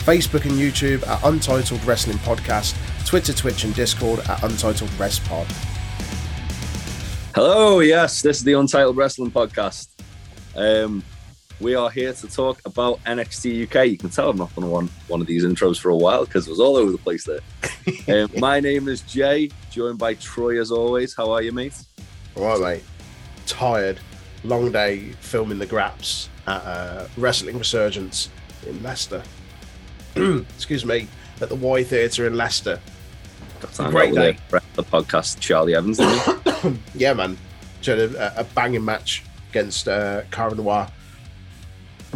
[0.00, 2.74] Facebook and YouTube at Untitled Wrestling Podcast,
[3.04, 5.46] Twitter, Twitch, and Discord at Untitled Rest Pod.
[7.34, 9.88] Hello, yes, this is the Untitled Wrestling Podcast.
[10.56, 11.04] Um,
[11.60, 13.88] we are here to talk about NXT UK.
[13.88, 16.46] You can tell I've not done one one of these intros for a while because
[16.46, 17.40] it was all over the place there.
[18.24, 21.14] um, my name is Jay, joined by Troy as always.
[21.14, 21.74] How are you, mate?
[22.36, 22.84] All right, mate.
[23.46, 24.00] Tired.
[24.44, 28.30] Long day filming the Graps at uh, Wrestling Resurgence
[28.66, 29.22] in Leicester.
[30.56, 31.08] Excuse me,
[31.40, 32.80] at the Y Theatre in Leicester.
[33.76, 34.36] Great day.
[34.50, 36.00] the, the podcast, Charlie Evans.
[36.94, 37.38] Yeah, man.
[37.80, 40.88] She had a, a banging match against uh, Kara Noir.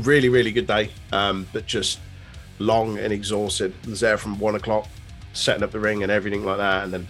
[0.02, 1.98] Really, really good day, um, but just
[2.58, 3.72] long and exhausted.
[3.86, 4.86] was there from one o'clock,
[5.32, 7.06] setting up the ring and everything like that, and then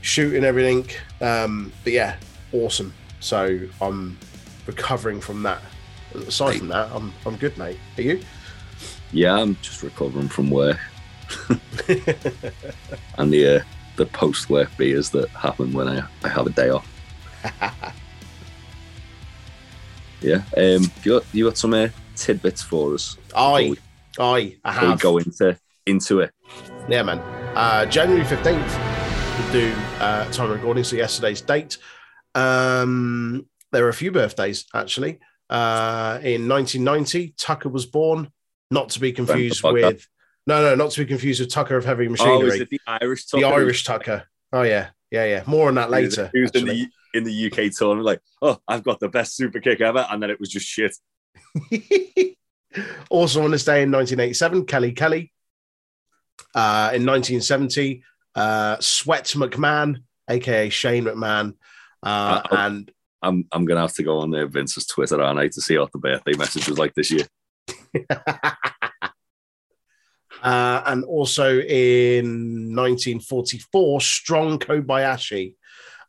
[0.00, 0.88] shooting everything.
[1.20, 2.16] Um, but yeah,
[2.52, 2.92] awesome.
[3.20, 4.18] So I'm
[4.66, 5.60] recovering from that.
[6.14, 7.78] Aside from that, I'm I'm good, mate.
[7.96, 8.20] Are you?
[9.12, 10.78] Yeah, I'm just recovering from work
[13.18, 13.64] and the uh,
[13.96, 16.88] the post work beers that happen when I, I have a day off.
[20.20, 23.16] yeah, um, you got, you got some uh, tidbits for us?
[23.34, 23.74] Aye,
[24.18, 25.00] aye, I Before we have.
[25.00, 26.32] go into into it.
[26.88, 27.18] Yeah, man.
[27.54, 30.84] Uh, January 15th, we'll do uh, time recording.
[30.84, 31.78] So, yesterday's date.
[32.34, 35.18] Um, there are a few birthdays, actually.
[35.50, 38.30] Uh, in 1990, Tucker was born,
[38.72, 39.92] not to be confused Friend of the podcast.
[39.94, 40.08] with.
[40.46, 42.58] No, no, not to be confused with Tucker of Heavy Oh, Machinery.
[42.60, 43.26] it the Irish?
[43.26, 43.40] Tucker?
[43.42, 43.48] the?
[43.48, 44.24] Irish Tucker.
[44.52, 44.88] Oh, yeah.
[45.12, 45.42] Yeah, yeah.
[45.46, 46.30] More on that later.
[46.32, 49.60] He was in the in the UK tournament, like, oh, I've got the best super
[49.60, 50.96] kick ever, and then it was just shit.
[53.10, 55.32] also on this day in 1987, Kelly Kelly.
[56.54, 58.02] Uh, in 1970,
[58.34, 61.54] uh, Sweat McMahon, aka Shane McMahon,
[62.02, 62.56] uh, Uh, oh.
[62.56, 62.90] and
[63.22, 65.92] I'm I'm gonna have to go on there Vince's Twitter, aren't I, to see what
[65.92, 67.26] the birthday message was like this year.
[70.42, 75.54] uh, and also in 1944, Strong Kobayashi.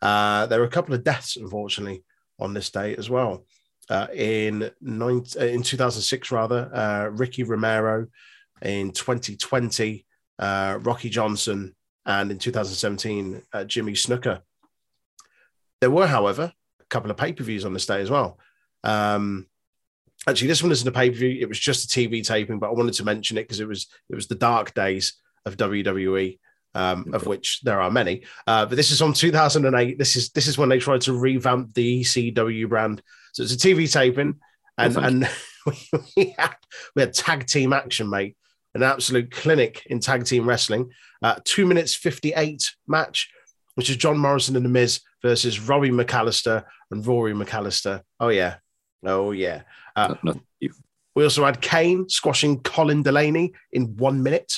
[0.02, 2.04] Uh, there were a couple of deaths, unfortunately,
[2.40, 3.46] on this day as well.
[3.90, 8.08] Uh, in nine, uh, in 2006, rather, uh, Ricky Romero.
[8.62, 10.06] In 2020,
[10.40, 11.76] uh, Rocky Johnson,
[12.06, 14.42] and in 2017, uh, Jimmy Snuka.
[15.82, 18.40] There were, however, a couple of pay per views on this day as well.
[18.84, 19.48] Um,
[20.28, 22.70] actually, this one isn't a pay per view; it was just a TV taping, but
[22.70, 25.14] I wanted to mention it because it was it was the dark days
[25.46, 26.40] of WWE,
[26.76, 28.24] um, of which there are many.
[28.48, 29.98] Uh, but this is on 2008.
[29.98, 33.02] This is this is when they tried to revamp the ECW brand.
[33.34, 34.36] So it's a TV taping,
[34.78, 35.30] and and
[36.18, 36.56] we had
[36.96, 38.36] we had tag team action, mate.
[38.76, 40.90] An absolute clinic in tag team wrestling.
[41.22, 43.30] Uh, two minutes 58 match,
[43.76, 48.02] which is John Morrison and The Miz versus Robbie McAllister and Rory McAllister.
[48.20, 48.56] Oh, yeah.
[49.06, 49.64] Oh, yeah.
[49.96, 50.74] Uh, not you.
[51.16, 54.54] we also had Kane squashing Colin Delaney in one minute.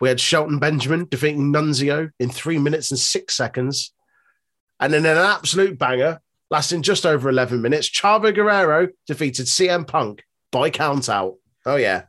[0.00, 3.92] We had Shelton Benjamin defeating Nunzio in three minutes and six seconds.
[4.80, 6.20] And then an absolute banger
[6.50, 7.88] lasting just over 11 minutes.
[7.90, 11.34] Chavo Guerrero defeated CM Punk by count out.
[11.66, 12.04] Oh, yeah.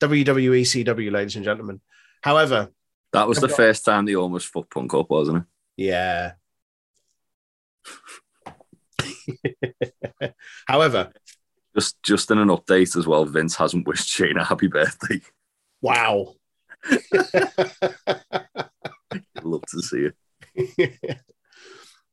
[0.00, 1.82] WWE CW, ladies and gentlemen.
[2.22, 2.70] However,
[3.12, 5.44] That was the first time they almost fucked Punk up, wasn't it?
[5.76, 6.32] yeah.
[10.66, 11.12] However,
[11.74, 15.20] Just just in an update as well, Vince hasn't wished Shane a happy birthday.
[15.80, 16.34] wow.
[19.42, 20.08] Love to see
[20.56, 20.94] it.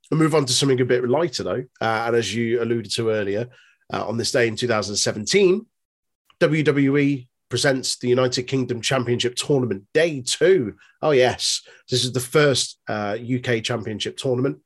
[0.09, 1.65] We'll move on to something a bit lighter, though.
[1.81, 3.49] Uh, and as you alluded to earlier,
[3.93, 5.65] uh, on this day in 2017,
[6.39, 10.73] WWE presents the United Kingdom Championship Tournament Day 2.
[11.01, 11.61] Oh, yes.
[11.89, 14.59] This is the first uh, UK Championship tournament.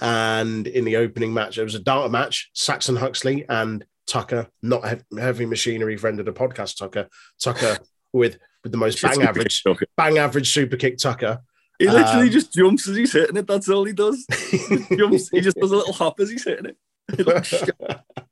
[0.00, 4.84] And in the opening match, it was a dart match Saxon Huxley and Tucker, not
[5.16, 7.08] Heavy Machinery friend of the podcast, Tucker.
[7.40, 7.78] Tucker
[8.12, 9.62] with, with the most bang average,
[9.96, 11.40] bang average super kick Tucker.
[11.78, 13.46] He literally Um, just jumps as he's hitting it.
[13.46, 14.24] That's all he does.
[14.50, 15.28] He jumps.
[15.30, 16.76] He just does a little hop as he's hitting it.
[17.18, 17.70] It looks shit.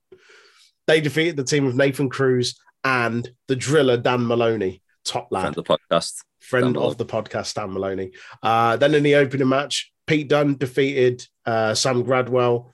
[0.86, 5.58] they defeated the team of Nathan Cruz and the driller Dan Maloney, top lad, Friend
[5.58, 6.14] of the podcast.
[6.40, 8.12] friend Dan of the podcast, Dan Maloney.
[8.42, 12.70] Uh, then in the opening match, Pete Dunne defeated uh, Sam Gradwell.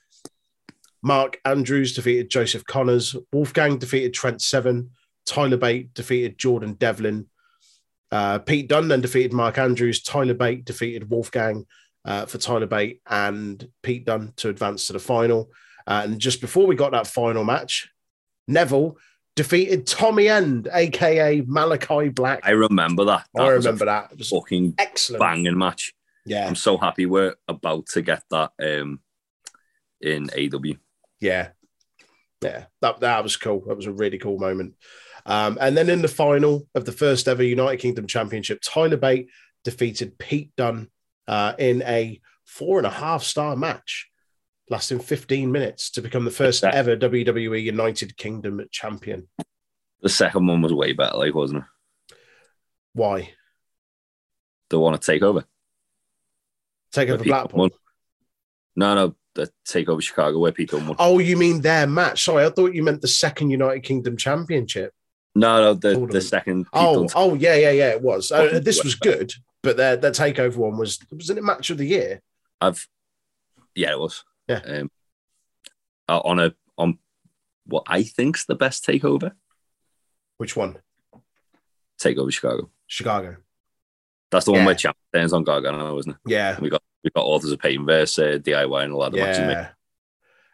[1.03, 3.15] Mark Andrews defeated Joseph Connors.
[3.33, 4.91] Wolfgang defeated Trent Seven.
[5.27, 7.27] Tyler Bate defeated Jordan Devlin.
[8.11, 10.03] Uh, Pete Dunne then defeated Mark Andrews.
[10.03, 11.67] Tyler Bate defeated Wolfgang
[12.05, 15.51] uh, for Tyler Bate and Pete Dunne to advance to the final.
[15.87, 17.91] Uh, and just before we got that final match,
[18.49, 18.97] Neville
[19.37, 22.41] defeated Tommy End, aka Malachi Black.
[22.43, 23.27] I remember that.
[23.35, 24.13] that I remember that.
[24.13, 25.21] It was Fucking excellent.
[25.21, 25.93] banging match.
[26.29, 29.01] Yeah, I'm so happy we're about to get that um,
[30.01, 30.75] in AW.
[31.21, 31.49] yeah,
[32.43, 32.67] yeah.
[32.81, 33.65] That that was cool.
[33.67, 34.75] That was a really cool moment.
[35.27, 39.29] Um, and then in the final of the first ever United Kingdom Championship, Tyler Bate
[39.65, 40.89] defeated Pete Dunne
[41.27, 44.09] uh, in a four and a half star match,
[44.71, 49.29] lasting 15 minutes to become the first That- ever WWE United Kingdom champion.
[50.01, 52.17] The second one was way better, like wasn't it?
[52.95, 53.33] Why?
[54.71, 55.45] The one to take over.
[56.93, 57.61] Take over Blackpool.
[57.61, 57.71] won.
[58.77, 60.97] No, no, the take over Chicago where Pete Dunne won.
[60.99, 62.25] Oh, you mean their match?
[62.25, 64.93] Sorry, I thought you meant the second United Kingdom Championship.
[65.35, 66.23] No, no, the, Hold the on.
[66.23, 66.65] second.
[66.65, 67.89] Pete Oh, Dunne- oh, yeah, yeah, yeah.
[67.91, 68.33] It was.
[68.33, 69.33] Uh, this was good,
[69.63, 72.23] but their their takeover one was wasn't it match of the year?
[72.61, 72.87] I've
[73.75, 74.25] yeah, it was.
[74.49, 74.61] Yeah.
[74.65, 74.91] Um,
[76.09, 76.99] uh, on a on
[77.67, 79.33] what I think's the best takeover.
[80.39, 80.79] Which one?
[82.03, 82.71] Takeover Chicago.
[82.87, 83.37] Chicago.
[84.31, 84.67] That's the one Yeah.
[84.67, 86.31] where Ciampa turns on Gargano, wasn't it?
[86.31, 89.19] Yeah, We got we got Authors of Pain versus uh, DIY and a lot of
[89.21, 89.39] matches.
[89.39, 89.69] yeah.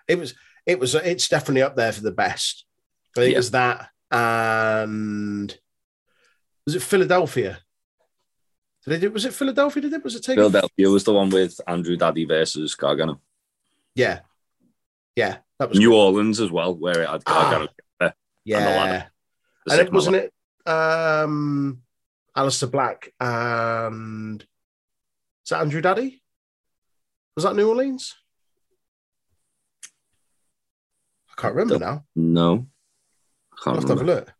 [0.06, 0.34] It was.
[0.66, 0.94] It was.
[0.94, 2.64] It's definitely up there for the best.
[3.16, 3.34] I think Yeah.
[3.36, 5.58] it was that and
[6.66, 7.58] was it Philadelphia?
[8.84, 9.82] Did they do, was it Philadelphia?
[9.82, 10.04] Did it?
[10.04, 10.34] Was it takeover?
[10.52, 13.20] Philadelphia was the one with Andrew Daddy versus Gargano.
[13.94, 14.20] Yeah,
[15.16, 15.38] yeah.
[15.58, 15.96] That was New good.
[15.96, 17.68] Orleans as well, where it had Gargano.
[18.00, 19.06] the Yeah, ladder.
[19.66, 20.32] the and it wasn't it
[20.66, 21.80] um
[22.36, 26.22] Aleister Black and is that Andrew Daddy?
[27.36, 28.14] Was that New Orleans?
[31.30, 32.04] I can't remember now.
[32.14, 32.66] No.
[33.52, 34.32] I can't have to have a look.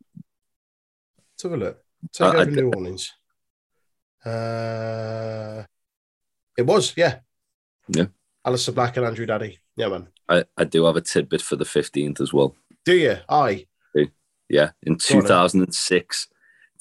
[1.33, 1.85] Let's have a look.
[2.13, 3.13] Take I- I over New Orleans.
[4.25, 5.65] Uh,
[6.57, 7.19] it was, yeah.
[7.89, 8.07] Yeah.
[8.47, 9.59] Aleister Black and Andrew Daddy.
[9.77, 10.09] Yeah, man.
[10.29, 12.55] I, I do have a tidbit for the 15th as well.
[12.85, 13.19] Do you?
[13.29, 13.67] Aye.
[14.49, 14.71] Yeah.
[14.83, 16.29] In Go on 2006,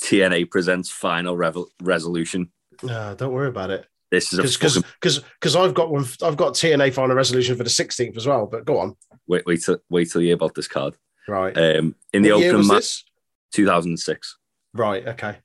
[0.03, 2.51] TNA presents Final Revel- Resolution.
[2.83, 3.87] No, don't worry about it.
[4.11, 6.05] This is a Because fucking, because because I've got one.
[6.21, 8.45] I've got TNA final resolution for the 16th as well.
[8.45, 8.95] But go on.
[9.27, 10.95] wait, wait, till, wait till you hear about this card.
[11.27, 11.57] Right.
[11.57, 13.05] Um, in the what opening match,
[13.53, 14.37] 2006.
[14.73, 15.07] Right.
[15.07, 15.37] Okay.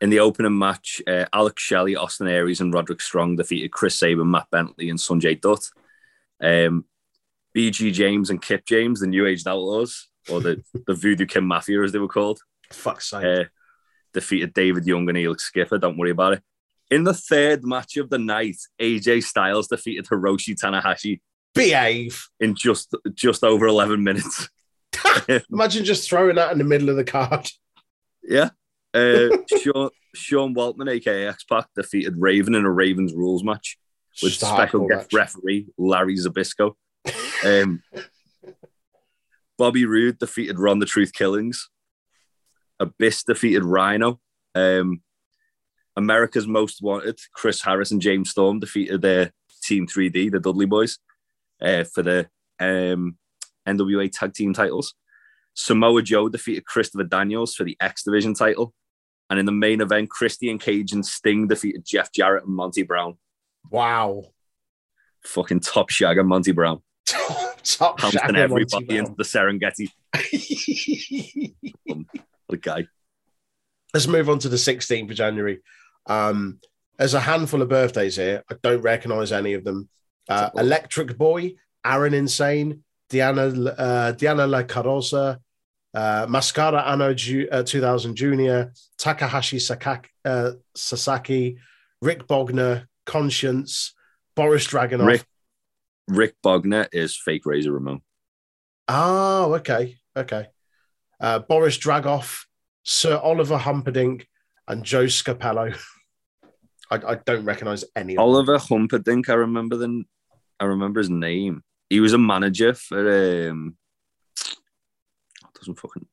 [0.00, 4.30] In the opening match, uh, Alex Shelley, Austin Aries, and Roderick Strong defeated Chris Sabin,
[4.30, 5.68] Matt Bentley, and Sonjay Dutt.
[6.42, 6.84] Um,
[7.56, 11.82] BG James and Kip James, the New Age Outlaws, or the, the Voodoo Kin Mafia,
[11.82, 12.40] as they were called,
[12.72, 13.24] Fuck's sake.
[13.24, 13.44] uh,
[14.16, 15.76] defeated David Young and Elix Skipper.
[15.78, 16.42] Don't worry about it.
[16.90, 21.20] In the third match of the night, AJ Styles defeated Hiroshi Tanahashi
[21.54, 22.26] Behave.
[22.40, 24.48] in just just over 11 minutes.
[25.52, 27.48] Imagine just throwing that in the middle of the card.
[28.22, 28.50] Yeah.
[28.94, 29.28] Uh,
[29.62, 33.76] Sean, Sean Waltman, aka X Pac, defeated Raven in a Ravens rules match
[34.22, 35.20] with special guest match.
[35.20, 36.72] referee Larry Zbyszko.
[37.44, 37.82] Um,
[39.58, 41.68] Bobby Roode defeated Ron the Truth Killings.
[42.80, 44.20] Abyss defeated Rhino.
[44.54, 45.02] Um,
[45.96, 49.32] America's Most Wanted, Chris Harris and James Storm defeated their
[49.62, 50.98] Team 3D, the Dudley Boys,
[51.60, 52.28] uh, for the
[52.60, 53.16] um,
[53.66, 54.94] NWA Tag Team titles.
[55.54, 58.74] Samoa Joe defeated Christopher Daniels for the X Division title.
[59.30, 63.16] And in the main event, Christian Cage and Sting defeated Jeff Jarrett and Monty Brown.
[63.70, 64.26] Wow.
[65.24, 66.82] Fucking top shagger Monty Brown.
[67.64, 69.90] Top Pouncing everybody Monty into the Serengeti.
[71.86, 72.06] Brown.
[72.54, 72.86] Guy.
[73.92, 75.60] Let's move on to the 16th of January.
[76.06, 76.60] Um,
[76.98, 78.42] there's a handful of birthdays here.
[78.50, 79.88] I don't recognize any of them.
[80.28, 85.38] Uh, Electric Boy, Aaron Insane, Diana uh, Diana La Carosa,
[85.94, 91.58] uh, Mascara Anno Ju- uh, 2000 Junior, Takahashi Sakaki, uh, Sasaki,
[92.02, 93.94] Rick Bogner, Conscience,
[94.34, 95.06] Boris Dragunov.
[95.06, 95.24] Rick
[96.08, 98.00] Rick Bogner is fake Razor Ramon.
[98.88, 100.48] Oh, okay, okay.
[101.20, 102.44] Uh, Boris Dragoff,
[102.82, 104.26] Sir Oliver Humperdink,
[104.68, 105.76] and Joe Scapello.
[106.90, 108.24] I, I don't recognize any of them.
[108.24, 110.04] Oliver Humperdink, I remember the
[110.60, 111.62] I remember his name.
[111.90, 113.76] He was a manager for um
[115.54, 116.06] doesn't fucking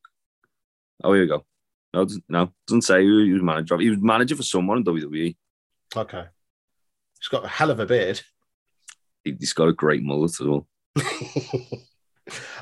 [1.02, 1.44] Oh here we go.
[1.92, 3.80] No, it doesn't- no, doesn't say who he was manager of.
[3.80, 5.36] He was manager for someone in WWE.
[5.96, 6.24] Okay.
[7.20, 8.20] He's got a hell of a beard.
[9.22, 10.66] He- He's got a great mullet as well.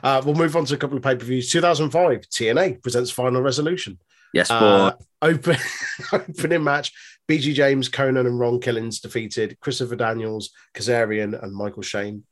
[0.02, 1.50] uh, we'll move on to a couple of pay per views.
[1.50, 3.98] 2005, TNA presents Final Resolution.
[4.32, 4.54] Yes, boy.
[4.56, 5.56] Uh, open,
[6.12, 6.92] opening match
[7.28, 12.24] BG James, Konnan, and Ron Killings defeated Christopher Daniels, Kazarian, and Michael Shane.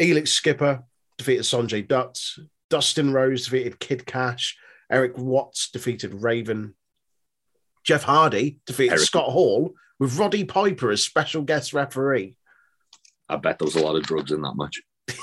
[0.00, 0.82] Elix Skipper
[1.18, 2.18] defeated Sonjay Dutt.
[2.70, 4.56] Dustin Rhodes defeated Kid Kash.
[4.90, 6.74] Eric Watts defeated Raven.
[7.84, 9.06] Jeff Hardy defeated Eric.
[9.06, 12.34] Scott Hall with Roddy Piper as special guest referee.
[13.28, 14.82] I bet there was a lot of drugs in that match.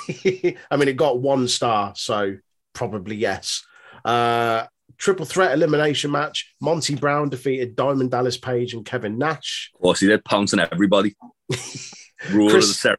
[0.71, 2.37] I mean, it got one star, so
[2.73, 3.65] probably yes.
[4.03, 4.65] Uh,
[4.97, 6.53] triple threat elimination match.
[6.61, 9.71] Monty Brown defeated Diamond Dallas Page and Kevin Nash.
[9.75, 11.15] Of course, he did pouncing everybody.
[12.31, 12.97] Ruler Chris- of the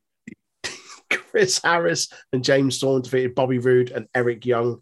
[0.68, 0.78] ceremony.
[1.30, 4.80] Chris Harris and James Storm defeated Bobby Roode and Eric Young.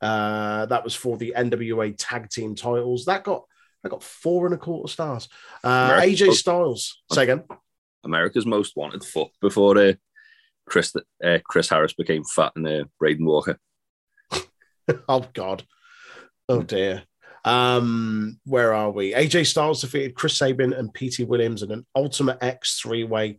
[0.00, 3.04] Uh, that was for the NWA tag team titles.
[3.04, 3.44] That got
[3.82, 5.28] that got four and a quarter stars.
[5.62, 7.02] Uh, AJ Styles.
[7.12, 7.44] Say again.
[8.02, 9.92] America's most wanted fuck before uh,
[10.66, 13.58] Chris uh, Chris Harris became fat and uh, Braden Walker.
[15.08, 15.62] Oh God.
[16.48, 17.04] Oh dear.
[17.44, 19.12] Um, where are we?
[19.12, 23.38] AJ Styles defeated Chris Sabin and Petey Williams in an Ultimate X three way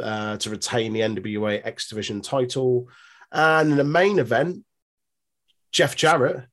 [0.00, 2.88] uh, to retain the NWA X Division title.
[3.32, 4.64] And in the main event,
[5.72, 6.46] Jeff Jarrett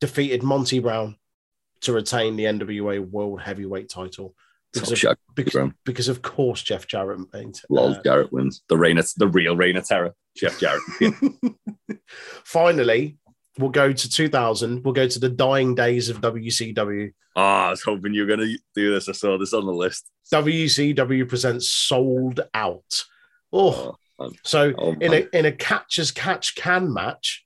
[0.00, 1.16] defeated Monty Brown
[1.82, 4.34] to retain the NWA World Heavyweight title.
[4.72, 5.18] Because Top of, shot.
[5.34, 8.62] because, because of course Jeff Jarrett made, Lol, uh, Jarrett wins.
[8.68, 10.14] The reign of, the real reign of terror.
[10.36, 10.82] Jeff Jarrett.
[12.44, 13.18] Finally,
[13.58, 14.82] we'll go to 2000.
[14.84, 17.12] We'll go to the dying days of WCW.
[17.36, 19.08] oh, I was hoping you were going to do this.
[19.08, 20.10] I saw this on the list.
[20.32, 23.04] WCW presents Sold Out.
[23.52, 27.44] Oh, Oh, so Oh, in a in a catch as catch can match,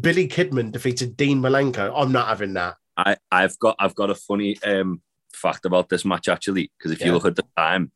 [0.00, 1.90] Billy Kidman defeated Dean Malenko.
[1.96, 2.76] I'm not having that.
[2.96, 5.00] I, I've got I've got a funny um,
[5.34, 7.06] fact about this match actually because if Yeah.
[7.06, 7.90] you look at the time,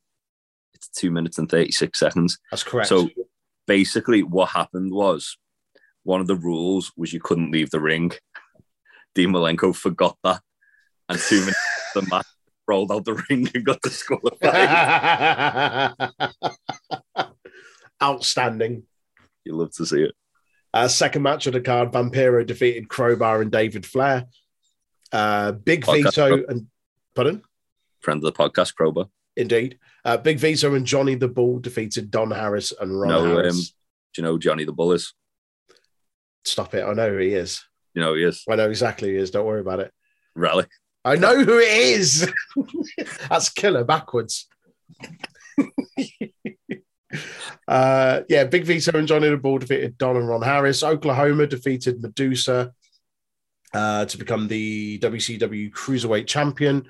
[0.75, 2.39] it's two minutes and thirty six seconds.
[2.51, 2.89] That's correct.
[2.89, 3.09] So
[3.67, 5.37] basically, what happened was
[6.03, 8.13] one of the rules was you couldn't leave the ring.
[9.15, 10.41] Dean Malenko forgot that,
[11.09, 11.59] and two minutes
[11.95, 12.27] the match
[12.69, 15.95] rolled out the ring and got disqualified.
[18.03, 18.83] Outstanding.
[19.45, 20.15] you love to see it.
[20.75, 24.27] Uh, second match of the card, Vampiro defeated Crowbar and David Flair.
[25.13, 26.67] Uh, Big Podcast Vito and
[27.17, 27.43] pardon,
[28.01, 29.07] Friend of the podcast, Crowbar.
[29.37, 29.79] indeed.
[30.05, 33.55] Uh, Big Vito and Johnny the Bull defeated Don Harris and Ron No, Harris.
[33.55, 33.61] um,
[34.15, 35.13] Do you know who Johnny the Bull is?
[36.45, 36.85] Stop it!
[36.85, 37.65] I know who he is.
[37.95, 38.45] You know who he is.
[38.49, 39.33] I know exactly who he is.
[39.33, 39.91] Don't worry about it.
[40.37, 40.69] Relic.
[41.05, 42.31] I know who it is.
[43.29, 44.47] That's killer backwards.
[47.69, 50.83] uh, yeah, Big Vito and Johnny the Bull defeated Don and Ron Harris.
[50.83, 52.73] Oklahoma defeated Medusa
[53.77, 56.87] uh, to become the WCW Cruiserweight Champion.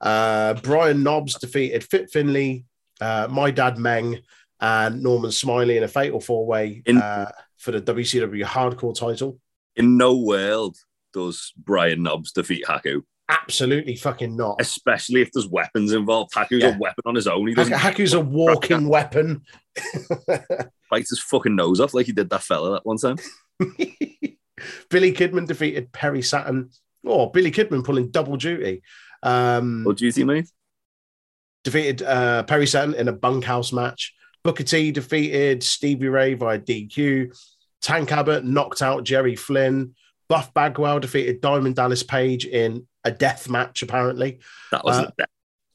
[0.00, 2.64] Uh, Brian Knobbs defeated Fit Finley,
[3.00, 4.20] uh, My Dad Meng,
[4.60, 7.26] and Norman Smiley in a fatal four way uh,
[7.58, 9.38] for the WCW Hardcore title.
[9.76, 10.76] In no world
[11.12, 14.56] does Brian Knobbs defeat Haku, Absolutely fucking not.
[14.60, 16.32] especially if there's weapons involved.
[16.34, 16.74] Haku's Yeah.
[16.76, 17.46] a weapon on his own.
[17.48, 19.42] He doesn't Haku's a walking weapon.
[20.90, 23.16] Bites his fucking nose off like he did that fella that one time.
[24.88, 26.70] Billy Kidman defeated Perry Saturn.
[27.06, 28.82] Oh, Billy Kidman pulling double duty.
[29.22, 30.50] Um, What duty, mate?
[31.64, 34.14] defeated uh, Perry Saturn in a bunkhouse match.
[34.42, 37.36] Booker T defeated Stevie Ray via DQ.
[37.82, 39.94] Tank Abbott knocked out Jerry Flynn.
[40.28, 44.38] Buff Bagwell defeated Diamond Dallas Page in a death match, apparently.
[44.70, 45.24] That wasn't Uh.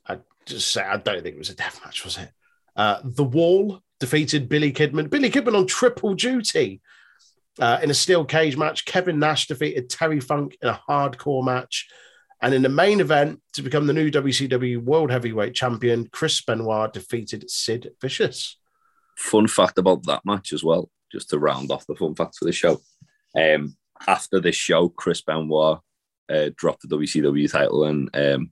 [0.08, 2.30] I just say I don't think it was a death match, was it?
[2.76, 5.10] Uh, the Wall defeated Billy Kidman.
[5.10, 6.82] Billy Kidman on triple duty
[7.60, 8.86] uh, in a steel cage match.
[8.86, 11.88] Kevin Nash defeated Terry Funk in a hardcore match.
[12.42, 16.94] And in the main event, to become the new WCW World Heavyweight Champion, Chris Benoit
[16.94, 18.58] defeated Sid Vicious.
[19.18, 22.46] Fun fact about that match as well, just to round off the fun facts for
[22.46, 22.82] the show.
[23.36, 25.80] Um, after this show, Chris Benoit
[26.30, 28.52] uh, dropped the WCW title and um,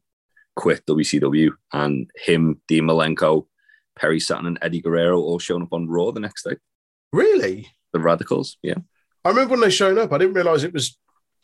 [0.55, 1.51] quit WCW.
[1.73, 3.47] And him, Dean Malenko,
[3.97, 6.55] Perry Saturn, and Eddie Guerrero all shown up on Raw the next day.
[7.11, 7.67] Really?
[7.91, 8.75] The Radicals, yeah.
[9.25, 10.11] I remember when they showed up.
[10.11, 10.97] I didn't realize it was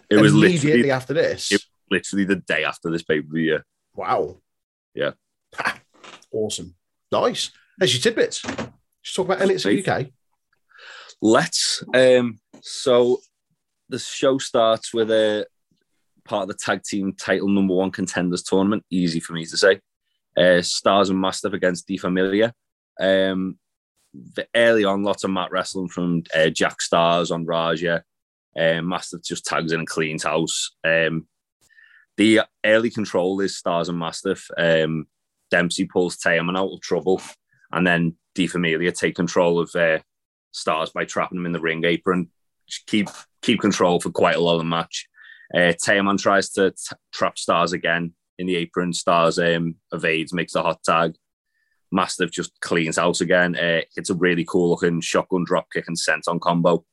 [0.09, 1.51] It was immediately after this.
[1.51, 3.59] it- literally the day after this pay per view.
[3.95, 4.37] Wow.
[4.93, 5.11] Yeah.
[6.31, 6.75] awesome.
[7.11, 7.51] Nice.
[7.77, 8.41] There's your tidbits.
[9.03, 10.07] Just talk about NXT UK.
[11.21, 11.83] Let's.
[11.93, 13.19] Um, so
[13.89, 15.45] the show starts with a
[16.25, 18.83] part of the tag team title number one contenders tournament.
[18.91, 19.79] Easy for me to say.
[20.37, 22.53] Uh, Starz and Mastiff against De Familia.
[22.99, 23.57] Um,
[24.55, 28.03] early on, lots of mat wrestling from uh, Jack Starz on Raja.
[28.57, 30.71] Um, Mastiff just tags in and cleans house.
[30.83, 31.27] Um,
[32.17, 34.49] the early control is Starz and Mastiff.
[34.57, 35.07] Um,
[35.51, 37.21] Dempsey pulls Teoman out of trouble,
[37.71, 39.99] and then De Familia take control of uh,
[40.53, 42.29] Starz by trapping him in the ring apron.
[42.87, 43.09] Keep
[43.41, 45.07] keep control for quite a lot of the match.
[45.55, 45.73] Uh,
[46.17, 48.91] tries to t- trap Starz again in the apron.
[48.91, 51.15] Starz um, evades, makes a hot tag.
[51.91, 53.55] Mastiff just cleans out again.
[53.55, 56.85] Uh, it's a really cool looking shotgun drop kick and senton combo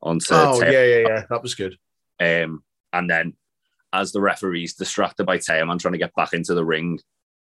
[0.00, 1.24] onto Oh, yeah, yeah, yeah.
[1.28, 1.76] That was good.
[2.20, 3.34] Um, and then
[3.92, 7.00] as the referees distracted by Teoman trying to get back into the ring,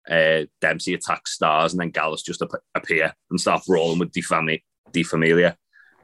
[0.08, 4.22] uh, Dempsey attacks Starz and then Gallus just ap- appear and start brawling with Di
[4.22, 4.62] Fami-
[4.92, 5.56] Di Familia.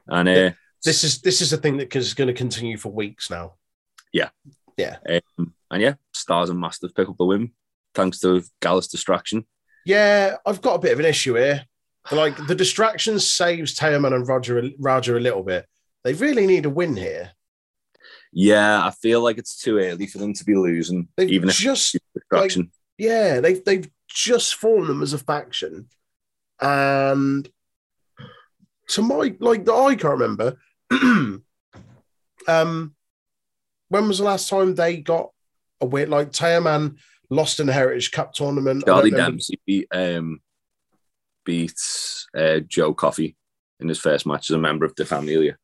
[0.07, 0.51] And uh,
[0.85, 3.55] This is this is a thing that is going to continue for weeks now.
[4.13, 4.29] Yeah,
[4.77, 4.99] yeah,
[5.39, 7.51] um, and yeah, Starz and Mastiff pick up the win
[7.95, 9.45] thanks to Gallus distraction.
[9.89, 11.65] Yeah, I've got a bit of an issue here.
[12.13, 15.65] Like the distraction saves Teoman and Roger Roger a little bit.
[16.05, 17.31] They really need a win here.
[18.31, 21.55] Yeah, I feel like it's too early for them to be losing, They've even if
[21.57, 22.71] just distraction.
[22.99, 25.89] yeah, they've they've just formed them as a faction,
[26.61, 27.49] and
[28.89, 30.59] to my like I can't remember.
[32.47, 32.95] um,
[33.89, 35.31] when was the last time they got
[35.81, 36.11] a win?
[36.11, 36.99] Like Teoman
[37.31, 38.85] lost in the Heritage Cup tournament.
[38.87, 40.41] Charlie Dempsey beat um,
[41.45, 41.75] beat
[42.37, 43.37] uh, Joe Coffey
[43.81, 45.57] in his first match as a member of the Familia,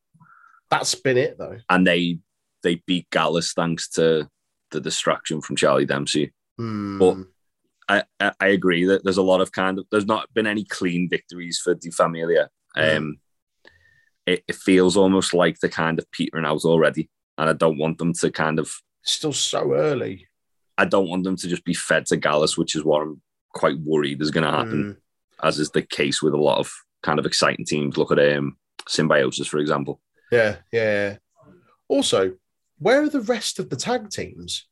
[0.70, 1.58] That's been it though.
[1.68, 2.18] and they
[2.62, 4.28] they beat Gallus thanks to
[4.70, 6.32] the distraction from Charlie Dempsey.
[6.58, 6.98] Hmm.
[6.98, 7.16] But-
[7.86, 10.64] I, I, I agree that there's a lot of kind of there's not been any
[10.64, 12.48] clean victories for Di Familia.
[12.74, 13.18] Um,
[14.26, 17.98] it, it feels almost like they're kind of petering out already, and I don't want
[17.98, 20.26] them to kind of Still so early.
[20.78, 23.20] I don't want them to just be fed to Gallus, which is what I'm
[23.52, 24.82] quite worried is going to happen,
[25.40, 25.46] Hmm.
[25.46, 27.96] as is the case with a lot of kind of exciting teams.
[27.96, 28.56] Look at um,
[28.88, 30.00] Symbiosis, for example.
[30.32, 31.16] Yeah, yeah.
[31.88, 32.34] Also,
[32.78, 34.66] where are the rest of the tag teams?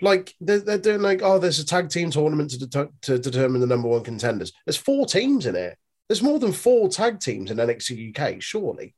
[0.00, 3.60] Like they're, they're doing like, oh, there's a tag team tournament to, det- to determine
[3.60, 4.52] the number one contenders.
[4.66, 5.78] There's four teams in it.
[6.08, 8.94] There's more than four tag teams in NXT UK, surely.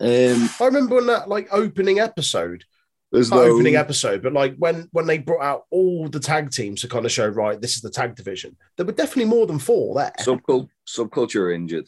[0.00, 2.64] Um, I remember when that like opening episode,
[3.14, 6.80] there's no opening episode, but like when when they brought out all the tag teams
[6.82, 8.56] to kind of show, right, this is the tag division.
[8.76, 10.12] There were definitely more than four there.
[10.20, 11.86] subcul- subculture injured.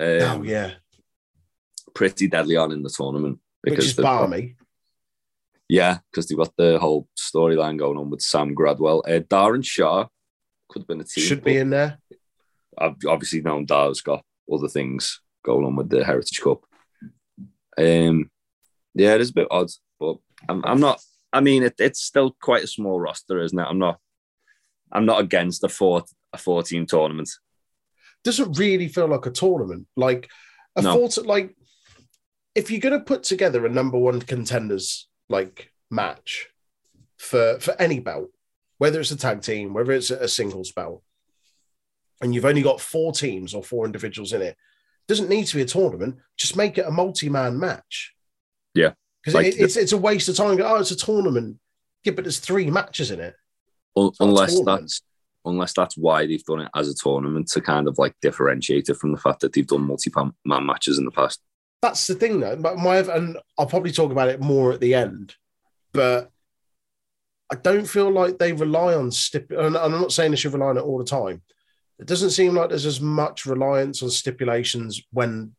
[0.00, 0.72] Um, oh yeah,
[1.94, 4.56] pretty deadly on in the tournament which is they've got- balmy.
[5.68, 9.02] Yeah, because they've got the whole storyline going on with Sam Gradwell.
[9.08, 10.06] Uh, Dar and Sha
[10.68, 11.24] could have been a team.
[11.24, 11.98] Should be in there.
[12.76, 16.64] I've obviously known Dar's got other things going on with the Heritage Cup.
[17.78, 18.30] Um,
[18.94, 19.68] yeah, it is a bit odd,
[19.98, 20.16] but
[20.48, 21.00] I'm, I'm not.
[21.32, 23.66] I mean, it, it's still quite a small roster, isn't it?
[23.68, 23.98] I'm not.
[24.92, 27.30] I'm not against a four a four team tournament.
[28.24, 29.86] doesn't really feel like a tournament.
[29.96, 30.30] Like
[30.76, 30.94] a No.
[30.94, 31.54] four to, like
[32.54, 36.48] if you're gonna put together a number one contenders like match
[37.18, 38.30] for for any belt,
[38.78, 41.02] whether it's a tag team, whether it's a singles belt,
[42.20, 44.56] and you've only got four teams or four individuals in it,
[45.08, 46.16] doesn't need to be a tournament.
[46.36, 48.14] Just make it a multi-man match.
[48.74, 48.92] Yeah.
[49.22, 50.60] Because Like it, it's it's a waste of time.
[50.62, 51.58] Oh, it's a tournament.
[52.04, 53.36] Yeah, but there's three matches in it.
[53.96, 55.02] Un- unless that's
[55.44, 58.96] unless that's why they've done it as a tournament to kind of like differentiate it
[58.96, 60.10] from the fact that they've done multi
[60.44, 61.40] man matches in the past.
[61.80, 62.56] that's the thing though.
[62.56, 65.34] But my and I'll probably talk about it more at the end,
[65.92, 66.30] but
[67.50, 69.50] I don't feel like they rely on stip.
[69.50, 71.42] And I'm not saying they should rely on it all the time.
[71.98, 75.54] It doesn't seem like there's as much reliance on stipulations when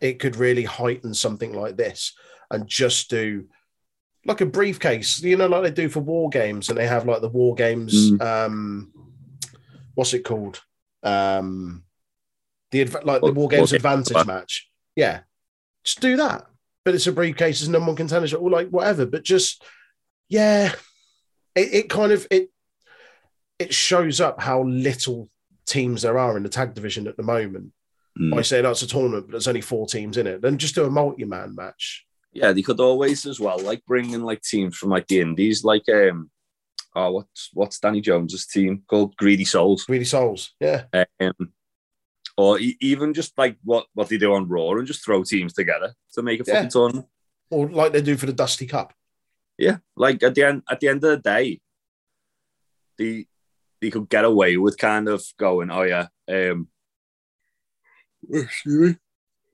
[0.00, 2.14] it could really heighten something like this
[2.52, 3.46] and just do
[4.24, 7.20] like a briefcase, you know, like they do for war games, and they have like
[7.20, 8.12] the war games.
[8.20, 8.92] Um,
[9.94, 10.62] what's it called?
[11.02, 11.84] Um,
[12.70, 14.68] the like the War- games War advantage match.
[14.96, 15.20] Yeah,
[15.84, 16.46] just do that.
[16.84, 19.06] But it's a briefcase, it's number one contender, or like whatever.
[19.06, 19.62] But just
[20.28, 20.72] yeah,
[21.54, 22.50] it, it kind of it
[23.58, 25.28] it shows up how little
[25.66, 27.72] teams there are in the tag division at the moment.
[28.18, 28.34] Mm.
[28.34, 30.84] By saying that's a tournament, but there's only four teams in it, then just do
[30.84, 32.04] a multi-man match.
[32.32, 35.64] Yeah, they could always as well like bring in like teams from like the indies,
[35.64, 36.30] like um,
[36.96, 39.16] oh, what's what's Danny Jones's team called?
[39.16, 40.84] Greedy Souls, Greedy Souls, yeah,
[41.20, 41.52] um,
[42.38, 45.94] or even just like what what they do on Raw and just throw teams together
[46.14, 46.54] to make a Yeah.
[46.54, 47.06] fucking tournament.
[47.50, 48.94] or like they do for the Dusty Cup.
[49.58, 51.60] Yeah, like at the end at the end of the day,
[52.96, 53.26] the
[53.82, 56.68] they could get away with kind of going, oh yeah, um,
[58.30, 58.96] excuse me,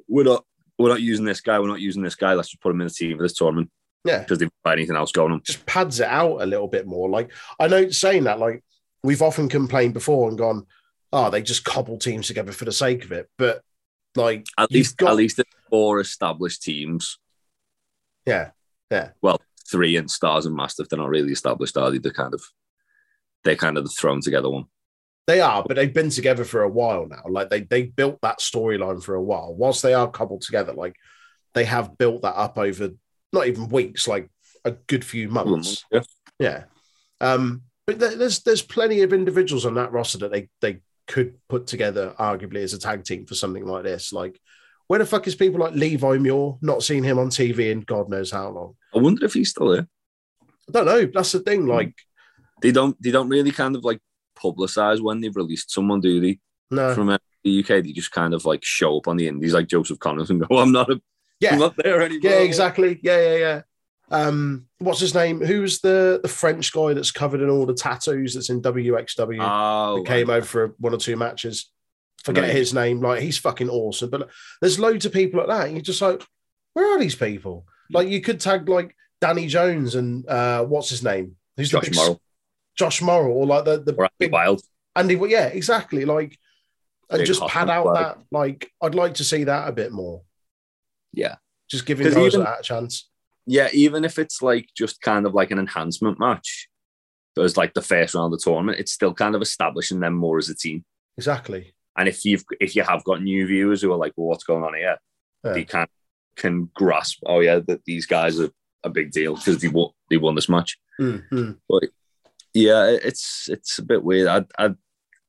[0.06, 0.44] we're not
[0.78, 2.34] we're not using this guy, we're not using this guy.
[2.34, 3.70] Let's just put him in the team for this tournament
[4.04, 5.42] Yeah, because they've got anything else going on.
[5.44, 7.08] just pads it out a little bit more.
[7.08, 8.62] Like I know saying that, like
[9.02, 10.66] we've often complained before and gone,
[11.12, 13.28] oh, they just cobble teams together for the sake of it.
[13.38, 13.62] But
[14.14, 17.18] like At least got- at least the four established teams.
[18.26, 18.50] yeah,
[18.90, 19.10] yeah.
[19.22, 20.88] Well, three in Starz and Mastiff.
[20.88, 21.98] They're not really established, are they?
[21.98, 22.42] They're kind of
[23.44, 24.64] they're kind of the thrown together one.
[25.28, 27.22] They are, but they've been together for a while now.
[27.28, 29.54] Like they they built that storyline for a while.
[29.54, 30.96] Whilst they are cobbled together, like
[31.52, 32.92] they have built that up over
[33.30, 34.30] not even weeks, like
[34.64, 35.84] a good few months.
[35.92, 36.00] Yeah.
[36.38, 36.64] Yeah.
[37.20, 41.66] Um, but there's there's plenty of individuals on that roster that they they could put
[41.66, 44.14] together, arguably as a tag team for something like this.
[44.14, 44.40] Like,
[44.86, 46.56] where the fuck is people like Levi Muir?
[46.62, 48.76] Not seen him on TV in God knows how long.
[48.94, 49.88] I wonder if he's still there.
[50.40, 51.04] I don't know.
[51.12, 51.66] That's the thing.
[51.66, 51.94] Like,
[52.62, 54.00] They don't they don't really kind of like
[54.42, 56.38] publicize when they've released someone, do they?
[56.70, 59.54] no, From uh, the UK, they just kind of like show up on the indies
[59.54, 61.00] like Joseph Connors and go, "I'm not a,
[61.40, 63.00] yeah, I'm not there anymore." yeah, exactly.
[63.02, 63.62] Yeah, yeah, yeah.
[64.10, 65.40] Um, what's his name?
[65.40, 69.38] Who's the the French guy that's covered in all the tattoos that's in WXW?
[69.40, 71.70] Oh, that came over for one or two matches.
[72.24, 73.00] Forget his name.
[73.00, 74.10] Like he's fucking awesome.
[74.10, 74.28] But
[74.60, 75.70] there's loads of people like that.
[75.70, 76.22] You're just like,
[76.74, 77.66] where are these people?
[77.90, 81.36] Like you could tag like Danny Jones and uh, what's his name?
[81.56, 82.18] Who's Josh the big,
[82.78, 84.62] Josh Morrow, or like the the or Andy big Wild.
[84.94, 85.16] Andy.
[85.16, 86.04] well, Yeah, exactly.
[86.04, 86.38] Like
[87.10, 88.18] and Big just pad out that.
[88.30, 90.22] Like I'd like to see that a bit more.
[91.12, 91.36] Yeah.
[91.70, 93.08] Just giving guys even- that a chance.
[93.50, 96.68] Yeah, even if it's like just kind of like an enhancement match,
[97.38, 100.36] as like the first round of the tournament, it's still kind of establishing them more
[100.36, 100.84] as a team.
[101.16, 101.72] Exactly.
[101.96, 104.64] And if you've if you have got new viewers who are like, well, what's going
[104.64, 104.98] on here?
[105.44, 105.52] Yeah.
[105.52, 105.86] They can
[106.36, 108.50] can grasp, oh yeah, that these guys are
[108.84, 110.76] a big deal because they won they won this match.
[111.00, 111.56] Mhm.
[112.54, 114.28] Yeah, it's it's a bit weird.
[114.28, 114.70] I I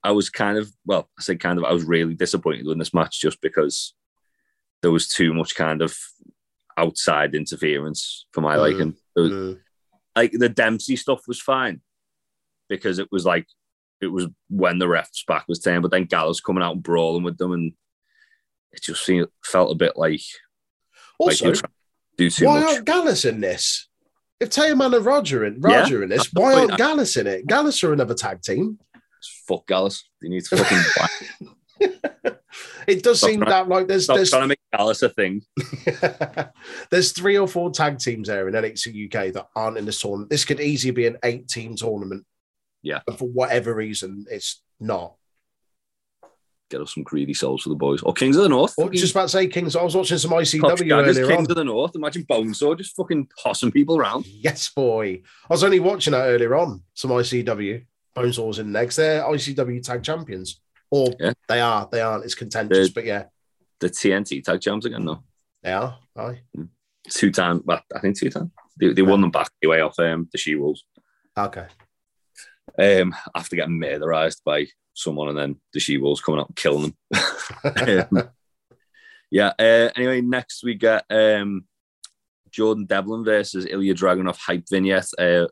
[0.04, 2.94] I was kind of well, I say kind of I was really disappointed in this
[2.94, 3.94] match just because
[4.82, 5.98] there was too much kind of
[6.78, 8.60] outside interference for my Mm.
[8.60, 8.96] liking.
[9.16, 9.60] Was- Mm.
[10.16, 11.82] like the Dempsey stuff was fine
[12.70, 13.48] because it was like
[14.02, 17.24] it was when the ref's back was turned, but then Gallus coming out and brawling
[17.24, 17.74] with them, and
[18.72, 20.22] it just seemed, felt a bit like
[21.20, 21.64] like Also, to
[22.18, 22.74] do too why much.
[22.76, 23.89] aren't Gallus in this?
[24.40, 27.46] If Teoman and Roger in Yeah, Roger in this, why aren't Gallus in it?
[27.46, 28.80] Gallus are another tag team.
[29.48, 31.36] Fuck Gallus, they need to fucking
[32.88, 35.10] it does Stop seem trying- that like there's stop there's trying to make Gallus a
[35.10, 35.42] thing.
[36.90, 40.30] there's three or four tag teams there in NXT UK that aren't in this tournament.
[40.30, 42.26] This could easily be an eight team tournament.
[42.82, 43.00] Yeah.
[43.08, 45.16] And for whatever reason, it's not.
[46.70, 48.76] Get us some greedy souls for the boys or Kings of the North.
[48.80, 49.76] I was just about to say, Kings.
[49.76, 51.38] I was watching some ICW earlier on.
[51.38, 51.96] Kings of the North.
[51.96, 54.28] Imagine Bonesaw just fucking tossing people around.
[54.28, 55.22] Yes, boy.
[55.50, 56.84] I was only watching that earlier on.
[56.94, 57.86] Some ICW.
[58.16, 58.98] Bonesaw's in next.
[58.98, 60.62] They're ICW tag champions.
[60.92, 61.34] Or Yeah.
[61.48, 61.90] they are.
[61.92, 62.26] They aren't.
[62.26, 63.26] It's contentious, They're- but yeah,
[63.80, 65.24] The TNT tag champs again, though.
[65.64, 65.98] they are.
[66.18, 66.42] Aye.
[67.10, 67.62] Two times.
[67.66, 68.52] well, I think two times.
[68.80, 70.84] They, they won them back anyway off um, the She Wolves.
[71.38, 71.66] Okay.
[72.78, 74.68] um, after getting murderized by
[75.00, 78.10] someone and then the she wolves coming up and killing them.
[78.14, 78.30] Um,
[79.32, 79.54] yeah.
[79.60, 81.66] Uh, anyway, next we get um,
[82.52, 85.10] Jordan Devlin versus Ilja Dragunov hype vignette.
[85.18, 85.48] Uh,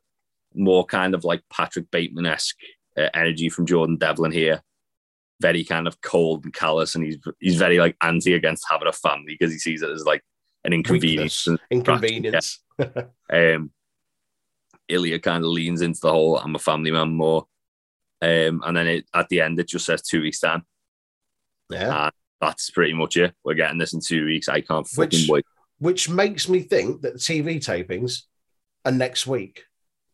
[0.54, 2.58] more kind of like Patrick Bateman esque
[2.98, 4.62] uh, energy from Jordan Devlin here.
[5.40, 8.92] Very kind of cold and callous, and he's he's very like anti against having a
[8.92, 10.24] family because he sees it as like
[10.64, 11.48] an inconvenience.
[11.48, 11.66] Weakness.
[11.72, 12.60] Inconvenience.
[13.32, 13.72] Um,
[14.90, 17.46] Ilja kind of leans into the whole "I'm a family man" more,
[18.22, 20.66] um, and then it, at the end it just says two weeks time.
[21.70, 22.10] yeah.
[22.40, 23.34] That's pretty much it.
[23.44, 24.48] We're getting this in two weeks.
[24.48, 25.46] I can't fucking Which- wait.
[25.80, 28.24] Which makes me think that the TV tapings
[28.86, 29.66] are next week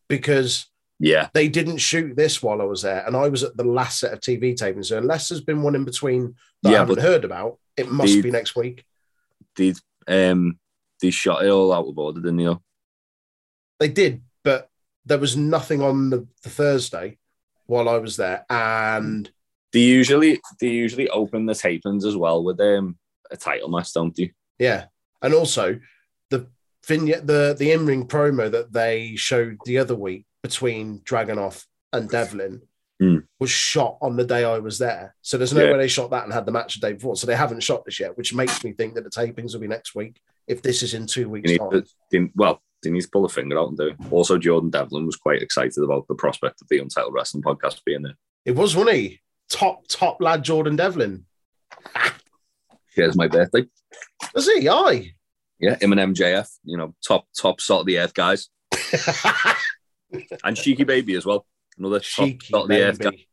[0.08, 0.66] because
[0.98, 3.98] Yeah, they didn't shoot this while I was there, and I was at the last
[4.00, 4.86] set of TV tapings.
[4.86, 8.30] So unless there's been one in between that I haven't heard about, it must be
[8.30, 8.84] next week.
[9.56, 9.72] they
[10.06, 10.58] um
[11.00, 12.54] they shot it all out of order, didn't they?
[13.80, 14.68] They did, but
[15.06, 17.18] there was nothing on the, the Thursday
[17.66, 19.30] while I was there, and
[19.72, 22.96] They usually they usually open the tapings as well with um
[23.30, 24.32] a title match, don't they?
[24.58, 24.86] yeah,
[25.22, 25.78] and also
[26.30, 26.48] the
[26.86, 32.08] vignette, the the in ring promo that they showed the other week between Dragunov and
[32.08, 32.62] Devlin.
[33.00, 33.18] Hmm.
[33.40, 35.72] Was shot on the day I was there, so there's no Yeah.
[35.72, 37.16] way they shot that and had the match the day before.
[37.16, 39.66] So they haven't shot this yet, which makes me think that the tapings will be
[39.66, 41.82] next week if this is in two weeks' time.
[42.12, 43.92] to, well, they need to pull a finger out and do.
[44.10, 48.02] Also, Jordan Devlin was quite excited about the prospect of the Untitled Wrestling podcast being
[48.02, 48.16] there.
[48.44, 49.20] It was, wasn't he?
[49.48, 51.26] Top top lad Jordan Devlin.
[52.94, 53.64] Here's my birthday.
[54.34, 54.68] Was he?
[54.68, 55.12] Aye.
[55.58, 58.48] Yeah, him and MJF, you know, top top salt of the earth guys,
[60.44, 61.46] and Cheeky Baby as well,
[61.78, 63.26] another top Cheeky salt of the earth guy.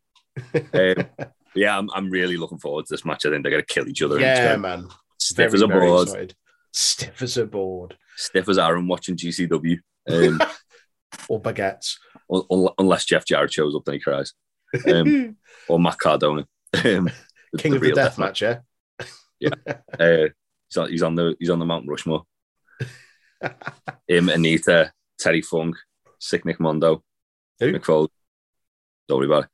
[0.74, 3.26] Um, yeah, I'm, I'm really looking forward to this match.
[3.26, 4.20] I think they're going to kill each other.
[4.20, 4.88] Yeah, man.
[5.18, 6.36] stiff Very, as a board, excited.
[6.72, 7.98] Stiff as a board.
[8.22, 9.78] Stiff as Aaron watching GCW.
[10.10, 10.40] Um,
[11.28, 11.98] Or baguettes.
[12.32, 14.34] un- un- unless Jeff Jarrett shows up, then he cries.
[14.88, 15.36] Um,
[15.68, 16.48] or Matt Cardona,
[16.86, 17.10] um,
[17.58, 18.60] King of the death match, yeah.
[20.00, 20.28] Uh,
[20.70, 22.24] he's, on, he's on the he's on the Mount Rushmore.
[24.08, 25.76] Him, Anita, Terry Funk,
[26.20, 27.04] Sick Nick Mondo,
[27.60, 27.74] Who?
[27.74, 28.08] Mick Foley.
[29.10, 29.48] Don't worry about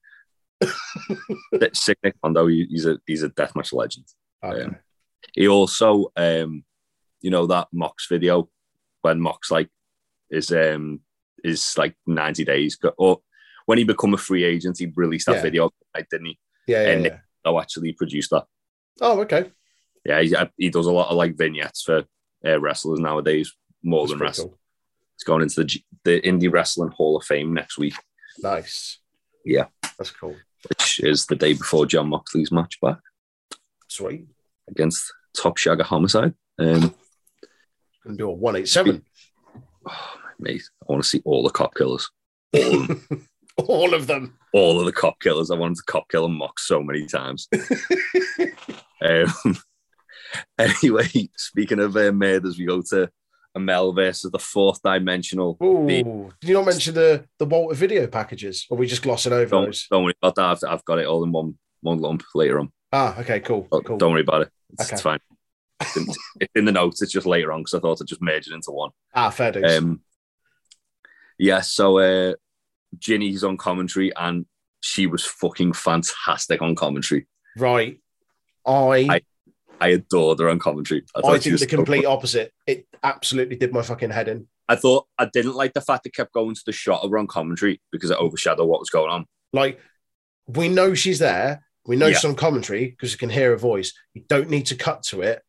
[1.62, 1.76] it.
[1.76, 4.06] Sick Nick Mondo, he- he's a he's a deathmatch legend.
[4.44, 4.62] Okay.
[4.64, 4.76] Um,
[5.34, 6.64] He also, um,
[7.22, 8.50] you know, that Mox video
[9.08, 9.70] when Mox like
[10.30, 11.00] is um
[11.44, 13.20] is like ninety days go- or
[13.66, 15.42] when he become a free agent, he released that Yeah.
[15.42, 16.40] video, like, didn't he?
[16.68, 17.20] yeah, yeah, and- yeah.
[17.46, 18.46] Oh, actually produced that.
[19.00, 19.52] Oh, okay.
[20.04, 22.04] Yeah, he, he does a lot of like vignettes for
[22.46, 24.48] uh, wrestlers nowadays, more That's than wrestlers.
[24.50, 24.60] cool.
[25.16, 27.94] He's going into the the Indie Wrestling Hall of Fame next week,
[28.40, 29.00] Nice.
[29.46, 29.68] Yeah.
[29.98, 30.36] That's cool.
[30.68, 33.00] which is the day before Jon Moxley's match back
[33.88, 34.26] Sweet.
[34.70, 36.34] against Top Shagger Homicide.
[36.60, 36.94] Um,
[38.08, 39.04] Gonna do a 187.
[39.90, 42.10] Oh, mate, I want to see all the cop killers.
[42.54, 43.28] All of them.
[43.58, 44.38] All of them.
[44.54, 45.52] all of the cop killers.
[45.52, 47.50] I wanted to cop kill and mock so many times.
[49.02, 49.58] um,
[50.58, 53.10] anyway, speaking of uh, murders, we go to
[53.58, 55.58] Amale versus the fourth dimensional.
[55.62, 56.32] Ooh.
[56.40, 58.66] Did you not mention the, the Walter video packages?
[58.70, 59.88] Or are we just glossing over Don't, those?
[59.92, 60.46] don't worry about that.
[60.46, 62.72] I've, I've got it all in one one lump later on.
[62.94, 63.68] Ah, okay, cool.
[63.72, 63.98] Oh, cool.
[63.98, 64.50] Don't worry about it.
[64.74, 64.94] It's, Okay.
[64.94, 65.20] it's fine.
[65.80, 65.98] It's
[66.56, 67.02] in, the notes.
[67.02, 68.92] It's just later on because I thought I'd just merge it into one.
[69.14, 69.78] Ah, fair dues.
[69.78, 70.02] Um,
[71.38, 72.34] yeah, so uh,
[72.98, 74.46] Jinny's on commentary and
[74.80, 77.28] she was fucking fantastic on commentary.
[77.58, 78.00] right.
[78.66, 79.22] I I
[79.80, 81.06] I adored her on commentary.
[81.16, 82.52] I, thought she think the complete opposite.
[82.66, 84.48] It absolutely did my fucking head in.
[84.68, 87.18] I thought I didn't like the fact it kept going to the shot of her
[87.18, 89.26] on commentary because it overshadowed what was going on.
[89.54, 89.80] Like,
[90.48, 91.64] we know she's there.
[91.86, 92.16] We know Yeah.
[92.16, 93.94] she's on commentary because you can hear her voice.
[94.14, 95.42] You don't need to cut to it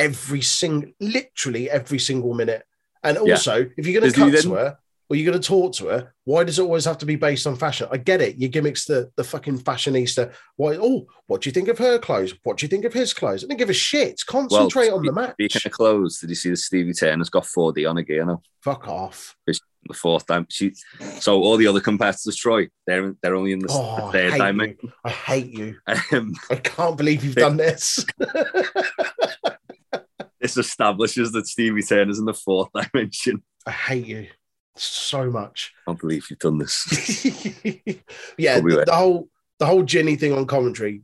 [0.00, 2.62] every single, literally every single minute.
[3.02, 3.34] And Yeah.
[3.34, 6.14] also, if you're going to cut to her or you're going to talk to her,
[6.24, 7.88] why does it always have to be based on fashion?
[7.90, 8.36] I get it.
[8.36, 10.32] Your gimmick's the, the fucking fashionista.
[10.56, 10.76] Why?
[10.80, 12.34] Oh, what do you think of her clothes?
[12.42, 13.42] What do you think of his clothes?
[13.44, 14.20] I don't give a shit.
[14.26, 15.32] Concentrate on the match.
[15.34, 18.42] Speaking of clothes, did you see that Stevie Turner's got 4D on again now?
[18.62, 19.34] Fuck off.
[19.46, 20.46] It's The fourth time.
[20.50, 20.74] She,
[21.20, 24.32] so all the other competitors, Troy, they're they're only in the, Oh, the I third
[24.34, 24.78] hate dimension.
[24.82, 24.92] you.
[25.04, 25.76] I hate you.
[26.12, 28.04] Um, I can't believe you've done this.
[30.40, 33.42] this establishes that Stevie Turner's in the fourth dimension.
[33.66, 34.26] I hate you
[34.76, 35.72] so much.
[35.86, 37.24] I can't believe you've done this.
[38.38, 41.02] yeah, the, the whole the whole Jinny thing on commentary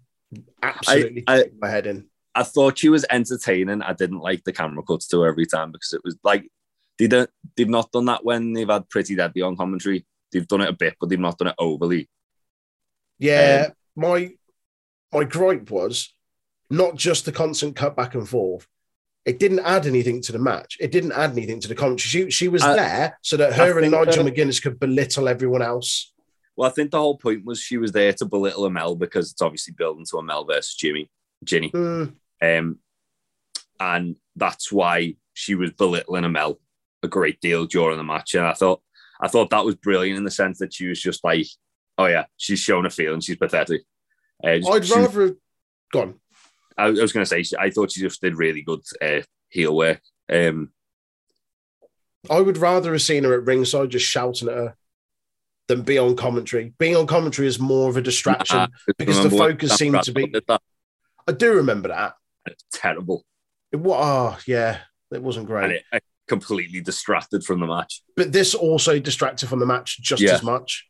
[0.62, 2.07] absolutely I- kicked my head in.
[2.35, 3.81] I thought she was entertaining.
[3.81, 6.46] I didn't like the camera cuts to her every time because it was like
[6.99, 10.05] they don't uh, they've not done that when they've had Pretty Deadly on commentary.
[10.33, 12.11] They've done it a bit, but they've not done it overly.
[13.18, 14.35] Yeah, um, my
[15.12, 16.12] my gripe was
[16.68, 18.66] not just the constant cut back and forth.
[19.27, 20.77] It didn't add anything to the match.
[20.81, 22.09] It didn't add anything to the commentary.
[22.09, 25.62] She, she was I- there so that her and Nigel that- McGuinness could belittle everyone
[25.62, 26.12] else.
[26.57, 29.43] Well, I think the whole point was she was there to belittle Amale because it's
[29.43, 31.11] obviously building to Amale versus Jimmy,
[31.45, 31.69] Jinny.
[31.69, 32.05] Hmm,
[32.41, 32.79] Um,
[33.79, 36.57] and that's why she was belittling Amale
[37.03, 38.35] a great deal during the match.
[38.35, 38.81] And I thought,
[39.21, 41.47] I thought that was brilliant in the sense that she was just like,
[41.99, 43.21] "Oh yeah, she's showing a feeling.
[43.21, 43.83] She's pathetic."
[44.43, 45.37] Uh, I'd she- rather have
[45.93, 46.15] gone.
[46.79, 49.75] I, I was going to say, I thought she just did really good uh, heel
[49.77, 50.01] work.
[50.31, 50.71] Um,
[52.31, 54.77] I would rather have seen her at ringside just shouting at her
[55.69, 56.73] than be on commentary.
[56.79, 58.57] Being on commentary is more of a distraction.
[58.59, 58.67] nah,
[58.99, 60.61] because the focus Sam seemed to be- that?
[61.29, 62.15] I do remember that.
[62.47, 63.25] It's terrible,
[63.73, 64.79] It, wa- oh, yeah,
[65.11, 65.65] it wasn't great.
[65.65, 68.03] and it, it completely distracted from the match.
[68.17, 70.35] but this also distracted from the match just Yeah.
[70.35, 70.87] as much.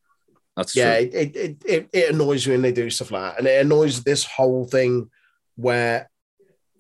[0.56, 1.10] That's Yeah, true.
[1.12, 3.38] it, it, it, it annoys me when they do stuff like that.
[3.38, 5.10] And it annoys this whole thing
[5.56, 6.10] where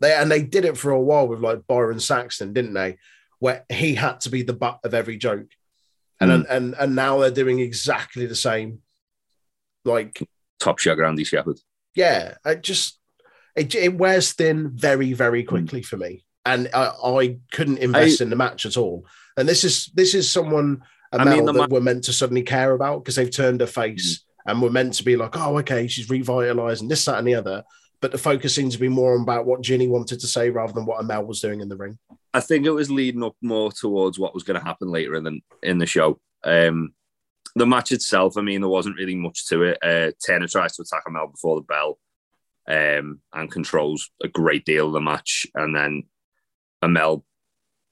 [0.00, 2.98] they, and they did it for a while with like Byron Saxton, didn't they?
[3.38, 5.48] Where he had to be the butt of every joke.
[6.20, 6.46] And, Mm.
[6.48, 8.80] and, and now they're doing exactly the same.
[9.84, 10.20] Like,
[10.58, 11.58] Top sugar Andy Shepherd.
[11.94, 12.98] yeah, it just
[13.54, 15.48] it, it wears thin very very Hmm.
[15.48, 19.06] quickly for me, and I, I couldn't invest in the match at all.
[19.36, 22.72] And this is this is someone I mean, that ma- we're meant to suddenly care
[22.72, 24.50] about because they've turned her face, Hmm.
[24.50, 27.62] and we're meant to be like, oh, okay, she's revitalizing this, that, and the other.
[28.00, 30.72] But the focus seems to be more on about what Jinny wanted to say rather
[30.72, 31.98] than what Amale was doing in the ring.
[32.34, 35.24] I think it was leading up more towards what was going to happen later in
[35.24, 36.20] the in the show.
[36.44, 36.92] Um,
[37.54, 39.78] the match itself, I mean, there wasn't really much to it.
[39.82, 41.98] Uh, Turner tries to attack Amale before the bell,
[42.68, 45.46] um, and controls a great deal of the match.
[45.54, 46.02] And then
[46.84, 47.22] Amale,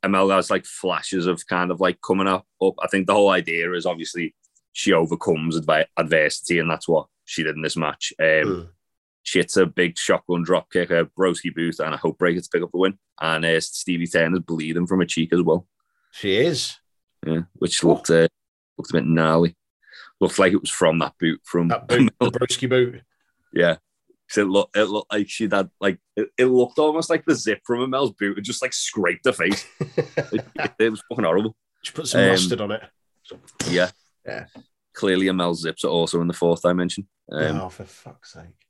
[0.05, 2.47] Amale has like flashes of kind of like coming up.
[2.61, 2.75] Up.
[2.83, 4.35] I think the whole idea is obviously
[4.75, 5.57] she overcomes
[5.97, 8.13] adversity, and that's what she did in this match.
[8.21, 8.69] Um, Mm.
[9.25, 12.49] She hits a big shotgun drop kick, a broski boot, and a hope breaker to
[12.53, 12.99] pick up the win.
[13.21, 15.67] And uh, Stevie Turner's bleeding from her cheek as well,
[16.13, 16.77] She is
[17.27, 18.29] yeah, which looked uh,
[18.79, 19.57] looked a bit gnarly.
[20.21, 23.03] Looked like it was from that boot from that boot, the broski boot.
[23.53, 23.77] yeah.
[24.29, 27.35] So it looked it looked like she'd had like it, it looked almost like the
[27.35, 29.67] zip from a Mel's boot and just like scraped her face.
[30.33, 31.55] It, it, it was fucking horrible.
[31.83, 32.83] She put some Um, mustard on it.
[33.69, 33.91] Yeah,
[34.27, 34.47] Yeah.
[34.95, 37.07] Clearly, Amale's zips are also in the fourth dimension.
[37.31, 38.64] Um, oh, for fuck's sake!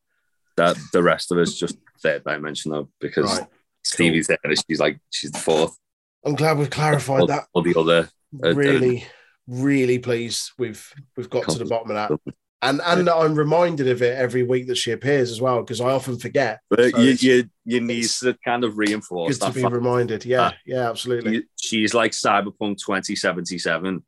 [0.57, 3.49] That the rest of us just third dimension though, because Right.
[3.83, 4.39] Stevie's there.
[4.69, 5.77] She's like she's the fourth.
[6.25, 7.47] I'm glad we've clarified All, that.
[7.53, 8.09] all the other
[8.43, 9.05] uh, really,
[9.47, 12.35] really pleased we've we've got to the bottom of that.
[12.63, 15.91] and and I'm reminded of it every week that she appears as well because I
[15.91, 16.61] often forget.
[16.71, 19.75] But So you, you, you need to kind of reinforce to be fact.
[19.75, 20.25] reminded.
[20.25, 20.57] Yeah, Ah.
[20.65, 21.39] yeah, absolutely.
[21.39, 24.03] She- She's like Cyberpunk 2077,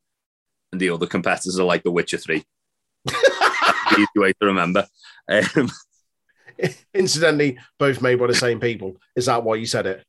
[0.73, 2.45] and the other competitors are like The Witcher 3.
[3.93, 4.87] Easy way to remember.
[5.29, 5.71] Um,
[6.95, 8.97] Incidentally, both made by the same people.
[9.15, 10.05] Is that why you said it?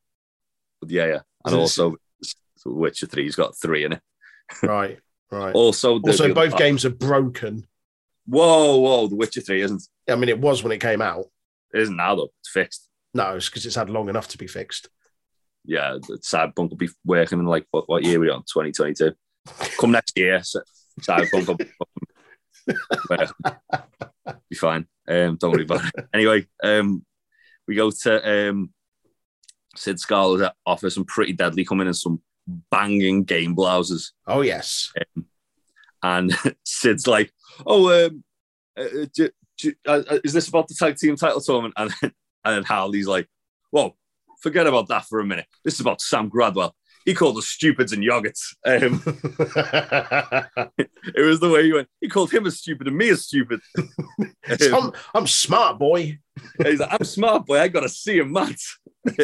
[0.85, 1.19] yeah, yeah.
[1.45, 1.95] And also,
[2.65, 4.01] Witcher 3's got three in it.
[4.63, 4.97] Right,
[5.29, 5.53] right.
[5.53, 7.67] Also, the, Also, both games are broken.
[8.27, 11.25] Whoa, whoa, The Witcher 3 isn't, I mean, it was when it came out.
[11.73, 12.31] isn't now, though.
[12.39, 12.87] It's fixed.
[13.13, 14.87] No, it's because it's had long enough to be fixed.
[15.65, 18.43] Yeah, the Cyberpunk will be working in like, what, what year are we on?
[18.43, 19.13] 2022.
[19.79, 20.61] Come next year, so
[21.01, 21.57] Cyberpunk will
[22.67, 22.73] be,
[24.49, 24.87] be fine.
[25.07, 26.07] Um, don't worry about it.
[26.13, 27.05] Anyway, um,
[27.67, 28.71] we go to um,
[29.75, 32.21] Sid Scala's office and Pretty Deadly coming in and some
[32.71, 34.13] banging game blouses.
[34.25, 34.91] Oh yes.
[36.03, 37.31] And Sid's like,
[37.65, 38.23] oh, um,
[38.77, 41.73] uh, uh, do- do- uh, uh, is this about the tag team title tournament?
[41.77, 42.11] And then,
[42.45, 43.27] and then Harley's like,
[43.71, 43.95] whoa,
[44.41, 45.47] forget about that for a minute.
[45.63, 46.71] This is about Sam Gradwell.
[47.07, 48.53] He called us stupids and yogurts.
[48.65, 49.01] Um,
[51.15, 51.87] it was the way he went.
[52.01, 53.61] He called him a stupid and me a stupid.
[54.73, 56.19] I'm, I'm smart, boy.
[56.61, 57.61] He's like, I'm smart, boy.
[57.61, 58.59] I got to see him, Matt.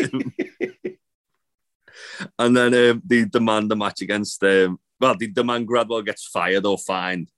[2.40, 6.66] and then um, they demand a match against, um, well, they demand Gradwell gets fired
[6.66, 7.32] or fined.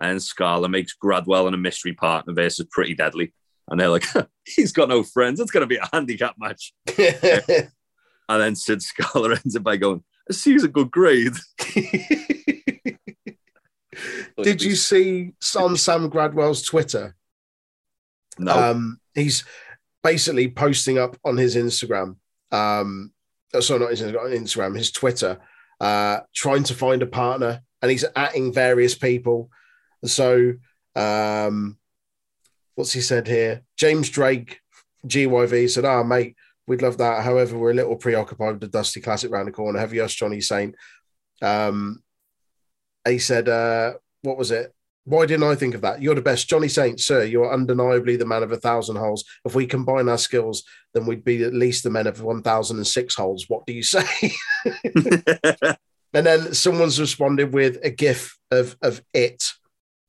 [0.00, 3.34] And Scala makes Gradwell and a mystery partner versus Pretty Deadly.
[3.68, 4.06] And they're like,
[4.46, 5.40] he's got no friends.
[5.40, 6.72] It's going to be a handicap match.
[8.30, 11.32] And then Sid Scala ends it by going, a C's a good grade.
[14.42, 17.16] Did you see on Sam Gradwell's Twitter?
[18.38, 18.52] No.
[18.52, 19.44] Um, he's
[20.04, 22.16] basically posting up on his Instagram.
[22.52, 23.12] Um,
[23.52, 25.40] oh, sorry, not his Instagram, his Twitter,
[25.80, 29.50] uh, trying to find a partner, and he's atting various people.
[30.04, 30.54] So,
[30.94, 31.78] um,
[32.76, 33.62] what's he said here?
[33.76, 34.60] James Drake,
[35.06, 36.36] GYV said, "Ah, mate,
[36.70, 37.24] we'd love that.
[37.24, 39.80] However, we're a little preoccupied with the Dusty Classic round the corner.
[39.80, 40.76] Have you us, Johnny Saint?"
[41.42, 42.04] Um,
[43.06, 44.72] he said, uh, "What was it?
[45.04, 46.00] Why didn't I think of that?
[46.00, 47.24] You're the best, Johnny Saint, sir.
[47.24, 49.24] You're undeniably the man of a thousand holes.
[49.44, 50.62] If we combine our skills,
[50.94, 53.46] then we'd be at least the men of one thousand and six holes.
[53.48, 54.06] What do you say?"
[56.12, 59.44] And then someone's responded with a GIF of of it,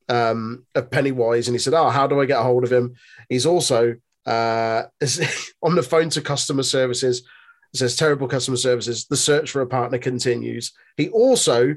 [0.09, 2.95] um, of Pennywise, and he said, "Oh, how do I get a hold of him?"
[3.29, 7.23] He's also uh, is on the phone to customer services.
[7.73, 9.05] It says terrible customer services.
[9.05, 10.73] The search for a partner continues.
[10.97, 11.75] He also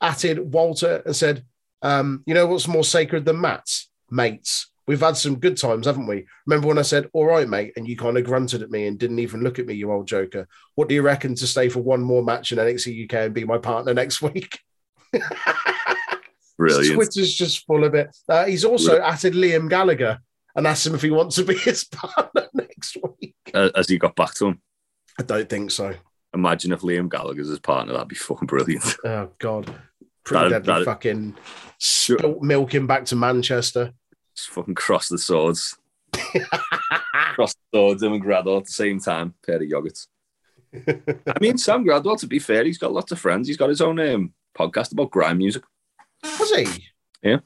[0.00, 1.44] atted Walter and said,
[1.82, 6.06] um, "You know what's more sacred than mats, mates." We've had some good times, haven't
[6.06, 6.24] we?
[6.46, 8.98] Remember when I said, all right, mate, and you kind of grunted at me and
[8.98, 10.48] didn't even look at me, you old joker.
[10.76, 13.44] What do you reckon to stay for one more match in NXT UK and be
[13.44, 14.58] my partner next week?
[16.56, 16.94] Brilliant.
[16.94, 18.16] Twitter's just full of it.
[18.26, 20.20] Uh, he's also added Liam Gallagher
[20.58, 23.34] and asked him if he wants to be his partner next week.
[23.54, 24.60] Uh, As he got back to him.
[25.18, 25.94] I don't think so.
[26.34, 27.94] Imagine if Liam Gallagher's his partner.
[27.94, 28.96] That'd be fucking brilliant.
[29.04, 29.72] Oh God,
[30.24, 31.36] pretty That- deadly that- fucking
[31.78, 33.94] spilt milk him back to Manchester.
[34.36, 35.76] Just fucking cross the swords.
[36.12, 39.34] cross the swords, him and Gradwell at the same time.
[39.44, 40.06] Pair of yogurts.
[40.74, 43.48] I mean, Sam Gradwell, to be fair, he's got lots of friends.
[43.48, 45.62] He's got his own um, podcast about grime music.
[46.22, 46.84] Was he?
[47.22, 47.38] Yeah.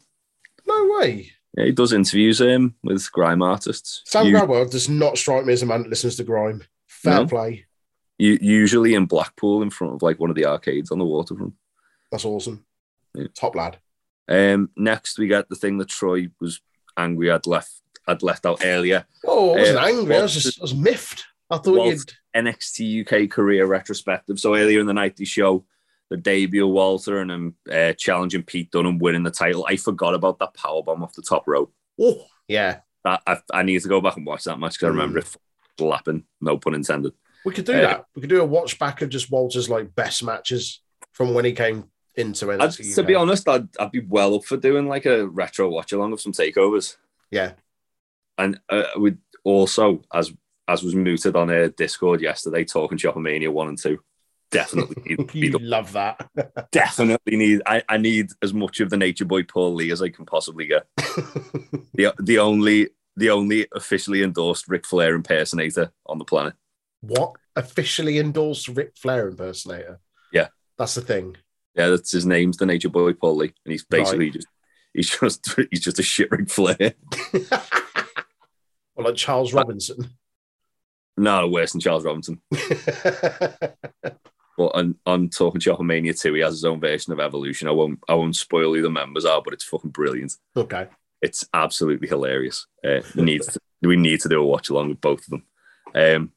[0.66, 1.30] No way.
[1.56, 4.02] Yeah, he does interviews um, with grime artists.
[4.06, 6.62] Sam U- Gradwell does not strike me as a man that listens to grime.
[6.88, 7.26] Fair No.
[7.26, 7.66] play.
[8.18, 11.54] u- usually in Blackpool in front of like one of the arcades on the waterfront.
[12.10, 12.64] That's awesome.
[13.14, 13.26] Yeah.
[13.34, 13.78] Top lad.
[14.28, 16.60] Um, next, we get the thing that Troy was
[16.96, 17.72] angry I'd left
[18.06, 19.04] had left out earlier.
[19.24, 20.16] Oh, I wasn't Uh, angry.
[20.16, 21.24] I was just I was miffed.
[21.50, 22.12] I thought you'd.
[22.34, 24.38] NXT UK career retrospective.
[24.40, 25.66] So earlier in the night, they show
[26.12, 29.64] the debut of Walter and him uh, challenging Pete Dunne and winning the title.
[29.66, 31.72] I forgot about that powerbomb off the top rope.
[31.98, 32.80] Oh, yeah.
[33.02, 35.36] That I, I need to go back and watch that match because I remember it
[35.78, 36.24] slapping.
[36.42, 37.14] No pun intended.
[37.46, 38.04] We could do Uh, that.
[38.14, 41.52] We could do a watch back of just Walter's like best matches from when he
[41.52, 42.94] came into I'd, NXT.
[42.96, 46.12] to be honest, I'd, I'd be well up for doing like a retro watch along
[46.12, 46.96] of some takeovers.
[47.30, 47.52] Yeah.
[48.36, 50.30] And uh, we also, as
[50.68, 53.98] as was mooted on a Discord yesterday, talking Shopomania one and two.
[54.52, 56.28] Definitely need to be love that.
[56.70, 60.10] definitely need I, I need as much of the nature boy Paul Lee as I
[60.10, 60.86] can possibly get.
[61.94, 66.54] The the only the only officially endorsed Ric Flair impersonator on the planet.
[67.02, 70.00] what officially endorsed Ric Flair impersonator?
[70.32, 70.48] Yeah.
[70.78, 71.36] that's the thing.
[71.74, 73.52] Yeah, that's his name's the nature boy Paul Lee.
[73.64, 74.46] And he's basically just
[74.94, 76.94] he's just he's just a shit Ric Flair.
[78.94, 80.10] or like Charles uh, Robinson.
[81.16, 82.40] No, worse than Charles Robinson.
[84.56, 87.68] But on, on talking Shopomania 2, he has his own version of Evolution.
[87.68, 90.36] I won't I won't spoil who the members are, but it's fucking brilliant.
[90.56, 90.88] okay.
[91.22, 92.66] it's absolutely hilarious.
[92.84, 95.44] Uh, we need to, we need to do a watch along with both of them.
[95.94, 96.32] Um,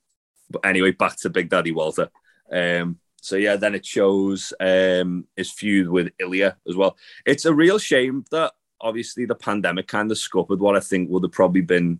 [0.49, 2.09] but anyway, back to Big Daddy Walter.
[2.51, 6.95] Um, so yeah, then it shows um, his feud with Ilja as well.
[7.25, 11.23] It's a real shame that obviously the pandemic kind of scuppered what I think would
[11.23, 11.99] have probably been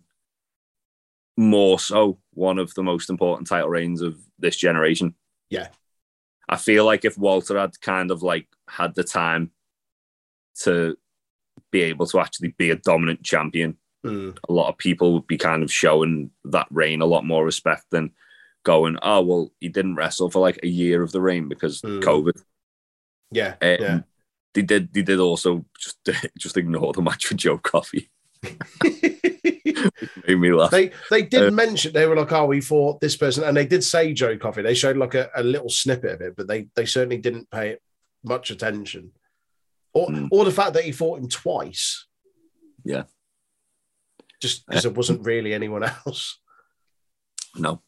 [1.36, 5.14] more so one of the most important title reigns of this generation.
[5.50, 5.68] Yeah.
[6.48, 9.50] I feel like if Walter had kind of like had the time
[10.62, 10.96] to
[11.72, 14.38] be able to actually be a dominant champion, Mm.
[14.48, 17.86] a lot of people would be kind of showing that reign a lot more respect
[17.90, 18.12] than
[18.64, 22.02] going, oh, well, he didn't wrestle for like a year of the reign because Mm.
[22.02, 22.40] COVID.
[23.32, 23.54] Yeah.
[23.60, 24.00] Um, yeah.
[24.54, 24.92] They did.
[24.92, 25.98] They did also just
[26.38, 28.08] just ignore the match with Joe Coffey.
[30.26, 30.70] Made me laugh.
[30.70, 33.66] they they did Uh, mention they were like, oh, we fought this person, and they
[33.66, 34.62] did say Joe Coffey.
[34.62, 37.70] They showed like a, a little snippet of it, but they they certainly didn't pay
[37.70, 37.82] it
[38.24, 39.12] much attention,
[39.92, 40.28] or Mm.
[40.30, 42.06] or the fact that he fought him twice.
[42.84, 43.04] Yeah.
[44.40, 46.38] just because there wasn't really anyone else.
[47.56, 47.82] No,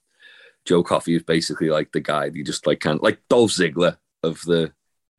[0.66, 2.26] Joe Coffey is basically like the guy.
[2.26, 4.72] You just like kind like Dolph Ziggler of the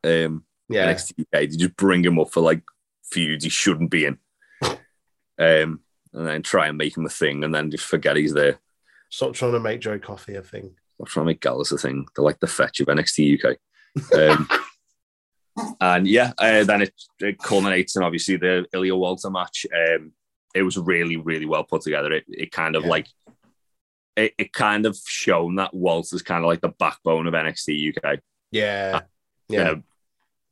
[0.03, 1.41] um, Yeah, NXT UK.
[1.43, 2.61] You just bring him up for like
[3.03, 4.17] feuds he shouldn't be in,
[5.39, 5.80] um,
[6.14, 8.60] and then try and make him a thing, and then just forget he's there.
[9.10, 10.76] stop trying to make Joe Coffey a thing.
[10.99, 12.05] I'm trying to make Gallus a thing.
[12.16, 13.57] They're like the fetch of NXT UK.
[14.18, 14.49] Um,
[15.82, 19.66] and yeah, uh, then it, it culminates in obviously the Ilja Walter match.
[19.74, 20.12] Um,
[20.55, 22.12] it was really, really well put together.
[22.12, 22.89] It, it kind of Yeah.
[22.89, 23.07] like
[24.16, 28.20] it, it kind of shown that Walter's kind of like the backbone of NXT UK.
[28.51, 29.01] Yeah,
[29.47, 29.84] You yeah, know,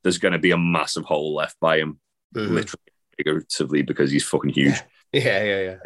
[0.03, 1.99] there's going to be a massive hole left by him,
[2.35, 2.49] Mhm.
[2.51, 2.83] literally,
[3.17, 4.75] figuratively, because he's fucking huge.
[4.75, 4.81] yeah,
[5.13, 5.61] yeah, yeah.
[5.63, 5.77] Yeah.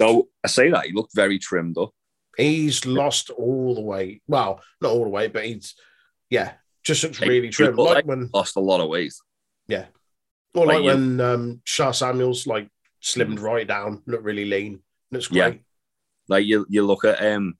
[0.00, 1.90] So I say that he looked very trimmed up.
[2.36, 4.22] He's lost all the weight.
[4.26, 5.74] Well, not all the weight, but he's
[6.30, 7.76] yeah, just looks He- really he trim.
[7.76, 9.12] Like like- when Lost a lot of weight.
[9.68, 9.86] Yeah.
[10.54, 12.68] Or like like you- when um Sha Samuels like
[13.02, 14.82] slimmed right down, looked really lean.
[15.12, 15.50] Looks Yeah.
[15.50, 15.62] great.
[16.28, 17.54] Like you, you look at um,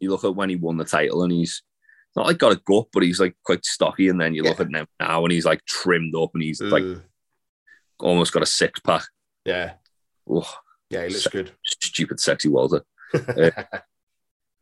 [0.00, 1.62] you look at when he won the title, and he's
[2.16, 4.08] not like got a gut, but he's like quite stocky.
[4.08, 6.82] And then you look at him now, and he's like trimmed up, and he's like
[6.82, 7.02] Mm,
[8.00, 9.04] almost got a six pack.
[9.44, 9.74] yeah,
[10.28, 10.48] Oh,
[10.90, 11.52] yeah, he looks So- good.
[11.64, 12.84] stupid, sexy Walter.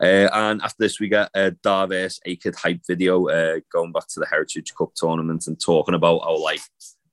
[0.02, 4.08] Uh, and after this, we get a Dar vs A-Kid hype video uh, going back
[4.08, 6.60] to the Heritage Cup tournament and talking about how like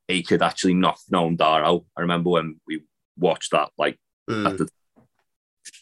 [0.10, 1.86] A-Kid actually knocked Noam Dar out.
[1.96, 2.82] I remember when we
[3.18, 4.00] watched that, like
[4.30, 4.68] Mm, at the,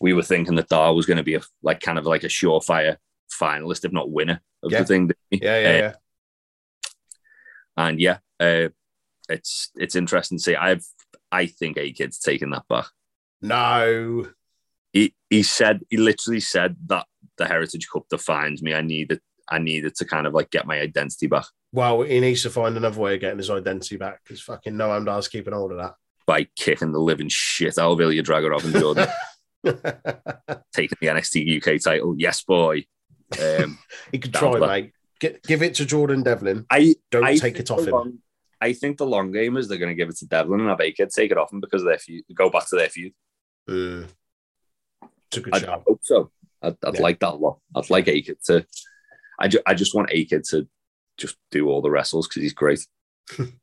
[0.01, 2.27] we were thinking that Dar was going to be a like kind of like a
[2.27, 2.97] surefire
[3.33, 4.79] finalist, if not winner of Yeah.
[4.79, 5.11] the thing.
[5.31, 5.93] yeah, yeah, Uh, yeah.
[7.77, 8.69] and yeah, uh,
[9.29, 10.55] it's it's interesting to see.
[10.55, 10.85] I've
[11.31, 12.87] I think A-Kid's taking that back.
[13.41, 14.27] No,
[14.91, 17.05] he he said he literally said that
[17.37, 18.73] the Heritage Cup defines me.
[18.73, 22.43] I needed I needed to kind of like get my identity back well, he needs
[22.43, 25.71] to find another way of getting his identity back because fucking Noam Dar's keeping hold
[25.71, 25.93] of that.
[26.25, 29.07] by kicking the living shit out of Ilja Dragunov and Jordan,
[30.73, 32.15] taking the NXT UK title.
[32.17, 32.85] Yes, boy.
[33.39, 33.77] Um,
[34.11, 34.93] he could try, mate.
[35.19, 36.65] Get, give it to Jordan Devlin.
[36.71, 38.21] I Don't I take it off him.
[38.61, 40.81] I think the long game is they're going to give it to Devlin and have
[40.81, 42.25] A-Kid take it off him because of their feud.
[42.33, 43.13] Go back to their feud.
[43.69, 44.07] Mm.
[45.27, 46.31] It's a good I, I hope so.
[46.61, 47.01] I'd, I'd Yeah.
[47.01, 47.59] like that a lot.
[47.75, 48.65] I'd like A-Kid to.
[49.39, 50.67] I, ju- I just want A-Kid to
[51.17, 52.85] just do all the wrestles because he's great.
[53.39, 53.53] um,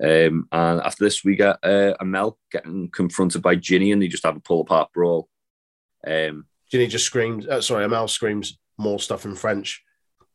[0.00, 4.36] and after this, we get uh, Amale getting confronted by Jinny, and they just have
[4.36, 5.28] a pull apart brawl.
[6.06, 7.46] Um, Jinny just screams.
[7.46, 9.82] Uh, sorry, Amale screams more stuff in French,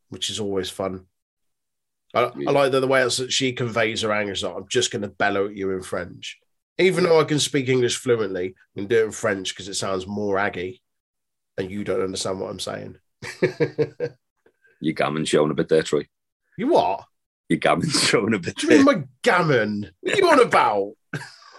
[0.09, 1.05] which is always fun.
[2.13, 4.33] I, I like the, the way that she conveys her anger.
[4.41, 6.39] Like, I'm just going to bellow at you in French.
[6.77, 9.75] Even though I can speak English fluently, I can do it in French because it
[9.75, 10.81] sounds more aggy
[11.57, 12.97] and you don't understand what I'm saying.
[14.81, 16.07] your gammon showing a bit there, Troy.
[16.57, 17.05] you what?
[17.49, 19.91] Your gammon's showing a bit What do you mean my gammon?
[20.01, 20.93] What are you on about?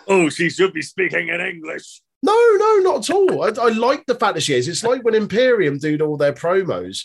[0.09, 2.03] Oh, she should be speaking in English.
[2.23, 3.43] No, no, not at all.
[3.43, 4.69] I, I like the fact that she is.
[4.69, 7.05] It's like when Imperium did all their promos,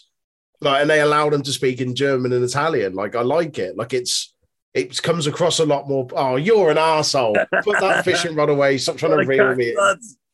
[0.61, 2.93] like, and they allow them to speak in German and Italian.
[2.93, 3.77] Like, I like it.
[3.77, 4.33] Like, it's
[4.73, 6.07] it comes across a lot more.
[6.13, 7.35] Oh, you're an asshole.
[7.63, 8.77] Put that fishing rod away.
[8.77, 9.75] Stop trying to reel me.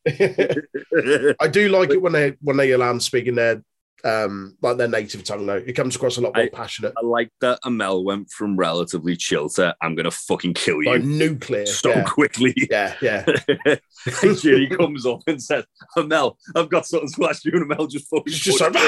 [1.40, 3.62] I do like it when they when they allow them speaking their
[4.04, 5.46] um like their native tongue.
[5.46, 8.56] Though it comes across a lot more I- passionate, I like that Amale went from
[8.56, 11.66] relatively chill to I'm gonna fucking kill you like nuclear.
[11.66, 12.04] so yeah.
[12.04, 12.54] quickly.
[12.70, 13.24] yeah, yeah.
[14.22, 15.64] and Jinny comes up and says,
[15.96, 17.52] Amale, I've got something to ask you.
[17.54, 18.74] And Amale just fucking just like.
[18.74, 18.80] him.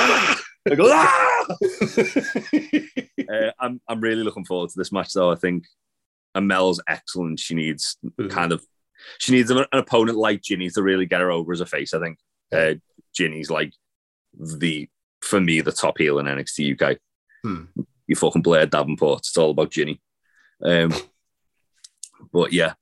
[0.69, 1.57] I go, "Ah!"
[3.33, 5.31] uh, I'm, I'm really looking forward to this match, though.
[5.31, 5.65] I think
[6.37, 7.39] Amale's excellent.
[7.41, 8.31] She needs Mhm.
[8.31, 8.65] kind of,
[9.19, 11.95] she needs an, an opponent like Jinny to really get her over as a face.
[11.95, 12.19] I think
[12.53, 12.75] uh,
[13.15, 13.73] Jinny's like
[14.39, 14.89] the,
[15.23, 16.99] for me, the top heel in NXT UK.
[17.43, 17.65] Hmm.
[18.07, 19.21] You fucking Blair Davenport.
[19.21, 20.01] It's all about Jinny.
[20.63, 20.93] Um,
[22.33, 22.75] but yeah,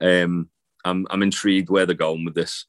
[0.00, 0.48] Um,
[0.84, 2.66] I'm I'm intrigued where they're going with this,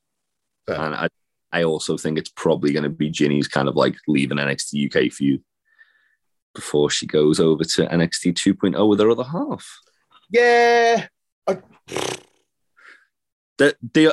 [0.67, 1.07] and I
[1.51, 5.11] I also think it's probably going to be Jinny's kind of like leaving NXT UK
[5.11, 5.43] feud
[6.53, 9.79] before she goes over to NXT 2.0 with her other half.
[10.29, 11.07] Yeah,
[13.57, 14.11] They, they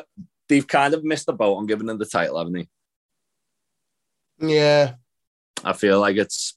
[0.49, 2.69] they've kind of missed the boat on giving them the title, haven't they?
[4.41, 4.95] Yeah.
[5.65, 6.57] I feel like it's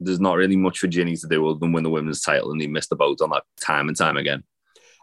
[0.00, 2.60] there's not really much for Jinny to do other than win the women's title, and
[2.60, 4.42] he missed the boat on that time and time again.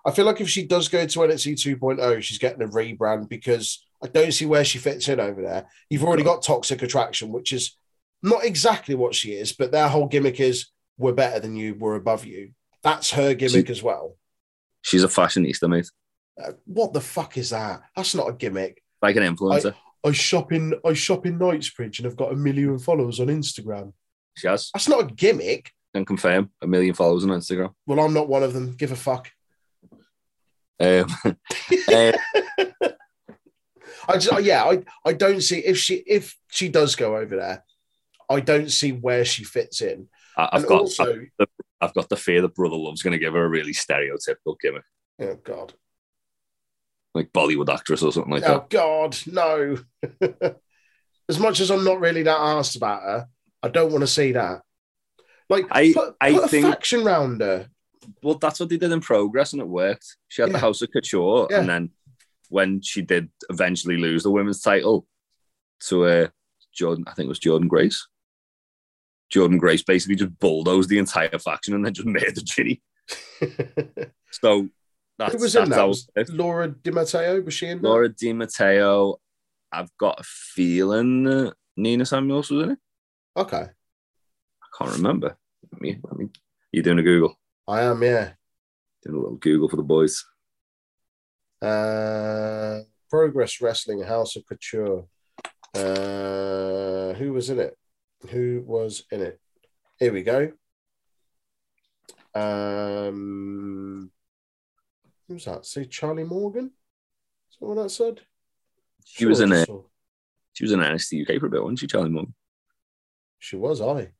[0.05, 3.85] I feel like if she does go to NXT 2.0, she's getting a rebrand because
[4.03, 5.67] I don't see where she fits in over there.
[5.89, 7.77] You've already got Toxic Attraction, which is
[8.23, 11.95] not exactly what she is, but their whole gimmick is we're better than you, we're
[11.95, 12.51] above you.
[12.83, 14.17] That's her gimmick as well.
[14.81, 15.89] She's a fashionista, mate,
[16.43, 17.81] Uh, what the fuck is that?
[17.95, 18.81] That's not a gimmick.
[19.03, 19.75] like an influencer.
[20.03, 23.93] I shop in I shop in Knightsbridge and I've got a million followers on Instagram.
[24.35, 25.71] she has, That's not a gimmick.
[25.93, 27.73] can confirm, a million followers on Instagram.
[27.85, 28.73] Well, I'm not one of them.
[28.75, 29.29] Give a fuck.
[30.79, 31.05] Um,
[31.93, 32.11] uh,
[34.07, 37.63] I just, yeah, I, I don't see if she if she does go over there,
[38.29, 40.07] I don't see where she fits in.
[40.37, 41.21] I- I've and got also,
[41.79, 44.83] I've got the fear that Brother Love's going to give her a really stereotypical gimmick,
[45.19, 45.73] oh god,
[47.13, 48.61] like Bollywood actress or something like oh that.
[48.61, 49.77] Oh God, no.
[51.29, 53.27] as much as I'm not really that asked about her,
[53.63, 54.61] I don't want to see that.
[55.49, 57.67] Like, I- put, I put a think- faction round her.
[58.23, 60.17] Well, that's what they did in Progress, and it worked.
[60.27, 60.53] She had Yeah.
[60.53, 61.59] the House of Couture, Yeah.
[61.59, 61.89] and then
[62.49, 65.05] when she did eventually lose the women's title
[65.81, 66.27] to uh,
[66.73, 68.07] Jordan, I think it was Jordan Grace.
[69.29, 72.81] Jordan Grace basically just bulldozed the entire faction and then just made the Jinny.
[74.31, 74.69] So
[75.21, 75.87] that's, Who was in that?
[75.87, 77.41] Was Laura Di Matteo?
[77.41, 77.87] Was she in that?
[77.87, 79.17] Laura Di Matteo.
[79.71, 82.79] I've got a feeling Nina Samuels was in it.
[83.37, 85.37] Okay, I can't remember.
[85.71, 86.29] Let me, let me,
[86.71, 87.35] you doing a Google?
[87.67, 88.01] I am.
[88.03, 88.31] Yeah.
[89.03, 90.25] Doing a little Google for the boys.
[91.61, 95.05] Uh, Progress Wrestling House of Couture.
[95.73, 97.77] Uh, who was in it?
[98.29, 99.39] Who was in it?
[99.99, 100.51] Here we go.
[102.33, 104.11] Um,
[105.31, 105.65] who's that?
[105.65, 106.65] Say Charlie Morgan?
[106.65, 108.21] Is that what that said?
[109.05, 109.69] She was in it.
[110.53, 112.33] She was in NXT UK for a bit, wasn't she, Charlie Morgan?
[113.39, 113.81] She was.
[113.81, 114.11] I.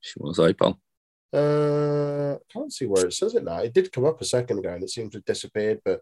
[0.00, 0.80] She was, I pal.
[1.32, 3.58] Uh, can't see where it says it now.
[3.58, 5.80] It did come up a second ago, and it seems to have disappeared.
[5.84, 6.00] But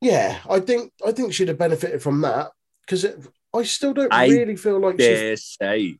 [0.00, 2.50] yeah, I think I think she'd have benefited from that
[2.82, 3.06] because
[3.54, 5.98] I still don't I really feel like she's dare say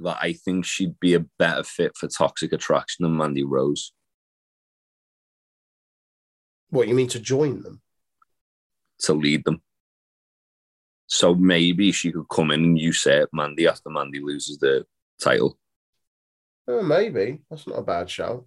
[0.00, 3.92] that I think she'd be a better fit for Toxic Attraction than Mandy Rose.
[6.70, 7.80] What you mean to join them?
[9.00, 9.60] to lead them.
[11.06, 14.86] So maybe she could come in and usurp Mandy after Mandy loses the
[15.20, 15.58] title,
[16.66, 18.46] Oh, maybe that's not a bad shout.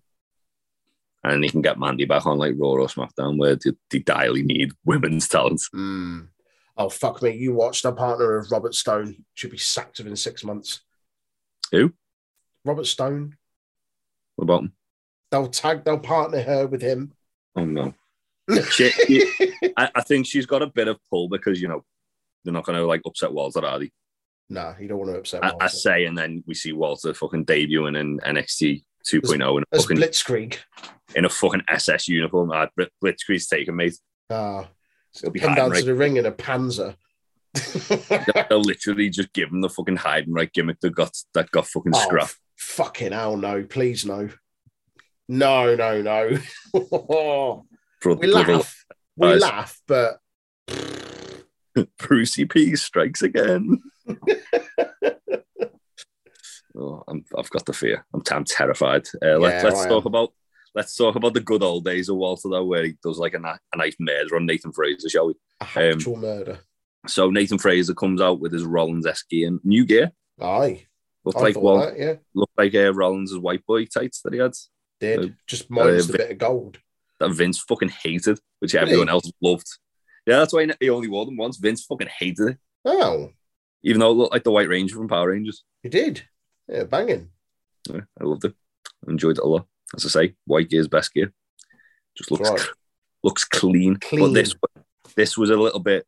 [1.24, 4.42] and you can get Mandy back on like Raw or SmackDown, where they, they direly
[4.42, 5.62] need women's talent.
[5.72, 6.22] Hmm.
[6.76, 7.32] Oh fuck me!
[7.36, 10.82] You watched a partner of Robert Stone should be sacked within six months.
[11.72, 11.94] Who?
[12.66, 13.38] Robert Stone.
[14.36, 14.74] What about them?
[15.30, 15.84] They'll tag.
[15.86, 17.14] They'll partner her with him.
[17.56, 17.94] Oh no,
[18.72, 19.26] She-
[19.78, 21.84] I, I think she's got a bit of pull because you know
[22.44, 23.92] they're not going to like upset Walter, are they?
[24.52, 25.44] nah, you don't want to upset.
[25.46, 29.42] I, I say, and then we see Walter fucking debuting in NXT 2.0 in
[29.72, 30.58] a As fucking Blitzkrieg.
[31.16, 32.52] in a fucking SS uniform.
[32.52, 32.66] Uh,
[33.04, 33.96] Blitzkrieg's taken, mate.
[34.32, 34.68] Ah,
[35.22, 36.96] He'll be come hiding down right to the ring in a Panzer.
[38.50, 41.92] They'll literally just give him the fucking hiding right gimmick that got that got fucking
[41.96, 42.36] Oh, scrapped.
[42.58, 43.64] fucking hell, no!
[43.64, 44.30] Please, no,
[45.28, 46.38] no, no, no.
[48.02, 48.86] Brother, we laugh,
[49.16, 50.20] we laugh, but
[51.98, 53.82] Brucey P strikes again.
[56.78, 58.06] oh, I'm, I've got the fear.
[58.14, 59.08] I'm, I'm terrified.
[59.24, 60.34] Uh, let, Yeah, I talk about
[60.76, 63.40] let's talk about the good old days of Walter though, where he does like a,
[63.40, 65.34] a nice murder on Nathan Frazer, shall we?
[65.62, 66.60] a actual murder.
[67.08, 70.12] So Nathan Frazer comes out with his Rollins esque and new gear.
[70.42, 70.86] Aye,
[71.26, 74.40] Looked I like well, that, yeah, looked like uh, Rollins' white boy tights that he
[74.40, 74.54] had
[75.00, 76.80] did Uh, just minus uh, the bit of gold.
[77.20, 79.68] That Vince fucking hated, which Did everyone else loved.
[80.26, 81.58] Yeah, that's why he only wore them once.
[81.58, 82.58] Vince fucking hated it.
[82.86, 83.32] Oh,
[83.84, 85.64] even though it looked like the White Ranger from Power Rangers.
[85.84, 86.24] He did,
[86.68, 87.30] yeah, banging.
[87.90, 88.54] Yeah, I loved it.
[89.08, 89.66] I enjoyed it a lot.
[89.96, 91.34] As I say, white gear is best gear.
[92.16, 92.62] Just looks Right.
[93.24, 93.96] looks clean.
[93.96, 94.22] Clean.
[94.22, 94.54] But this
[95.16, 96.06] this was a little bit.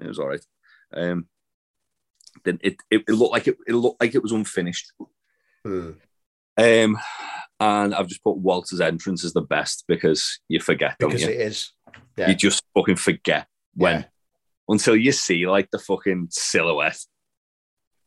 [0.00, 0.44] It was all right.
[0.92, 1.26] Um,
[2.44, 4.92] then it, it it looked like it it looked like it was unfinished.
[5.64, 5.92] Hmm.
[6.56, 6.98] Um,
[7.60, 11.28] and I've just put Walter's entrance as the best because you forget, don't Because you?
[11.30, 11.72] it is.
[12.16, 12.28] Yeah.
[12.28, 14.04] You just fucking forget when Yeah.
[14.68, 16.98] until you see like the fucking silhouette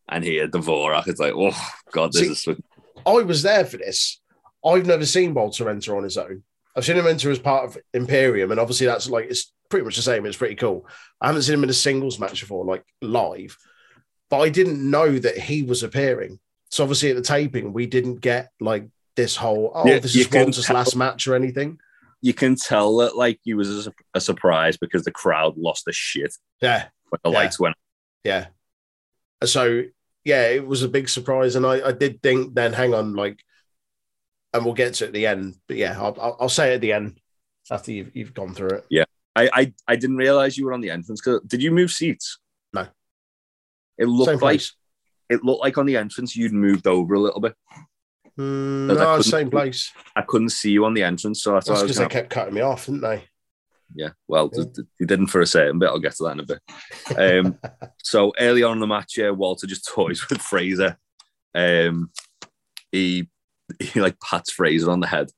[0.09, 1.07] and hear Dvorak.
[1.07, 1.57] It's like, oh
[1.91, 2.59] god, this See, is
[3.05, 4.21] I was there for this.
[4.63, 6.43] I've never seen Walter enter on his own.
[6.75, 9.95] I've seen him enter as part of Imperium, and obviously that's like it's pretty much
[9.95, 10.25] the same.
[10.25, 10.85] It's pretty cool.
[11.21, 13.57] I haven't seen him in a singles match before, like live,
[14.29, 16.39] but I didn't know that he was appearing.
[16.75, 20.29] So obviously at the taping, we didn't get like this whole oh, Yeah, this is
[20.29, 21.79] Walter's tell- last match or anything.
[22.21, 25.93] You can tell that like he was a, a surprise because the crowd lost the
[25.93, 27.37] shit Yeah, when the Yeah.
[27.37, 27.77] lights went.
[28.25, 28.47] yeah.
[29.45, 29.83] So
[30.25, 33.39] yeah, it was a big surprise, and I, I did think then, hang on, like,
[34.53, 35.55] and we'll get to it at the end.
[35.67, 37.21] But yeah, I'll, I'll, say it at the end
[37.71, 39.07] after you've, you've gone through it.
[39.37, 41.21] I, I I didn't realize you were on the entrance.
[41.21, 42.37] 'cause- Did you move seats?
[42.73, 42.87] No.
[43.97, 44.73] It looked Same like place.
[45.29, 47.55] It looked like on the entrance you'd moved over a little bit.
[48.37, 49.91] Mm, no, same place.
[50.15, 52.61] I couldn't see you on the entrance, so that's was because they kept cutting me
[52.61, 53.23] off, didn't they?
[53.95, 54.63] Yeah, well, Yeah.
[54.63, 55.87] th- th- you didn't for a certain bit.
[55.89, 57.45] I'll get to that in a bit.
[57.45, 57.57] Um,
[58.03, 60.97] so early on in the match, yeah, Walter just toys with Frazer.
[61.53, 62.11] Um,
[62.91, 63.29] he
[63.79, 65.29] he like pats Frazer on the head,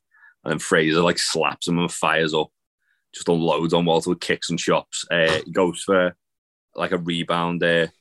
[0.44, 2.48] and then Frazer like slaps him and fires up,
[3.14, 5.06] just unloads on Walter with kicks and chops.
[5.12, 6.16] Uh, he goes for
[6.76, 7.92] like a rebound there,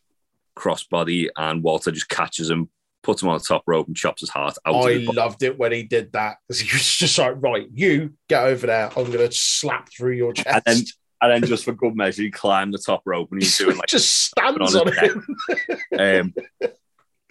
[0.57, 2.71] crossbody, and Walter just catches him,
[3.03, 4.75] puts him on the top rope, and chops his heart out.
[4.75, 8.45] I loved it when he did that because he was just like, right, you get
[8.45, 8.87] over there.
[8.97, 10.63] I'm going to slap through your chest.
[10.67, 10.85] And then-
[11.23, 13.89] and then just for good measure, he climbed the top rope and he's doing like
[13.89, 15.27] just stands on him.
[15.99, 16.35] um,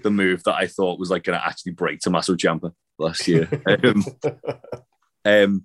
[0.04, 3.48] the move that I thought was like going to actually break Tommaso Ciampa last year.
[3.68, 4.06] Um,
[5.26, 5.64] um,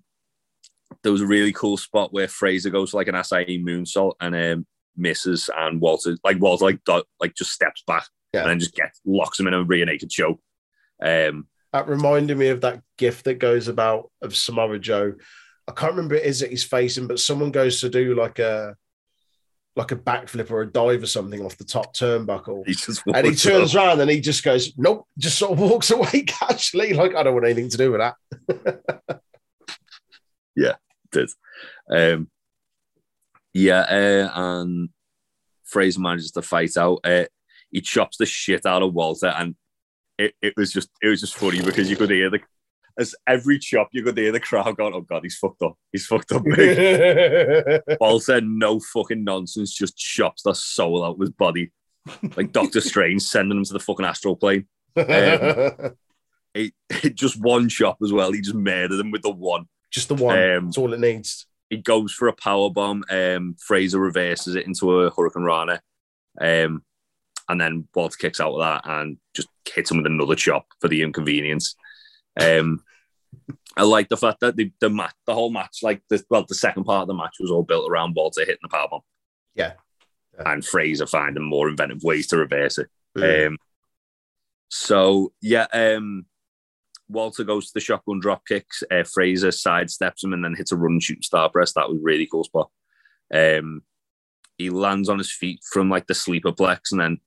[1.02, 4.34] there was a really cool spot where Frazer goes for like an Asai moonsault and
[4.34, 8.42] um, misses, and Walter like Walter like do- like just steps back Yeah.
[8.42, 10.40] and then just gets locks him in a rear naked choke.
[11.02, 15.14] Um, That reminded me of that gift that goes about of Samoa Joe.
[15.68, 18.76] I can't remember it is that he's facing, but someone goes to do like a
[19.76, 22.66] like a backflip or a dive or something off the top turnbuckle.
[22.66, 22.74] he
[23.14, 23.80] And he turns up.
[23.86, 27.34] around and he just goes, Nope, just sort of walks away casually, like I don't
[27.34, 28.80] want anything to do with that.
[30.56, 30.74] yeah,
[31.04, 31.30] it did.
[31.90, 32.28] Um,
[33.52, 34.88] yeah, uh, and
[35.64, 37.00] Frazer manages to fight out.
[37.04, 37.24] Uh,
[37.70, 39.54] he chops the shit out of Walter, and
[40.18, 42.40] it, it was just it was just funny because you could hear the
[42.98, 45.76] as every chop you could hear the crowd going, "Oh God, he's fucked up.
[45.92, 47.82] He's fucked up." Big.
[48.00, 51.72] Walter, no fucking nonsense, just chops the soul out of his body,
[52.36, 54.66] like Doctor Strange sending him to the fucking astral plane.
[56.52, 56.72] It,
[57.04, 58.32] it just one chop as well.
[58.32, 59.66] He just murdered him with the one.
[59.88, 60.36] just the one.
[60.36, 61.46] Um, That's all it needs.
[61.70, 63.04] He goes for a power bomb.
[63.08, 65.78] Um, Frazer reverses it into a hurricanrana,
[66.40, 66.84] um,
[67.48, 70.88] and then Walter kicks out of that and just hits him with another chop for
[70.88, 71.76] the inconvenience.
[72.38, 72.82] Um,
[73.76, 76.54] I like the fact that the the match, the whole match, like the well, the
[76.54, 79.02] second part of the match was all built around Walter hitting the power bomb.
[79.54, 79.74] Yeah.
[80.44, 82.88] And Frazer finding more inventive ways to reverse it.
[83.16, 83.48] Mm.
[83.48, 83.58] Um,
[84.68, 86.26] so yeah, um,
[87.10, 88.82] Walter goes to the shotgun drop kicks.
[88.90, 91.72] Uh, Frazer sidesteps him and then hits a run and shooting star press.
[91.72, 92.70] That was a really cool spot.
[93.32, 93.82] Um,
[94.58, 97.20] he lands on his feet from like the sleeper plex, and then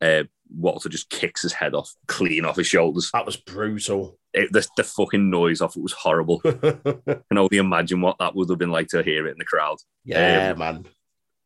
[0.00, 0.24] uh,
[0.54, 3.10] Walter just kicks his head off, clean off his shoulders.
[3.12, 4.18] that was brutal.
[4.34, 6.42] It, the, the fucking noise off it was horrible.
[6.44, 6.50] I
[7.30, 9.78] can only imagine what that would have been like to hear it in the crowd.
[10.04, 10.86] yeah, Um, man.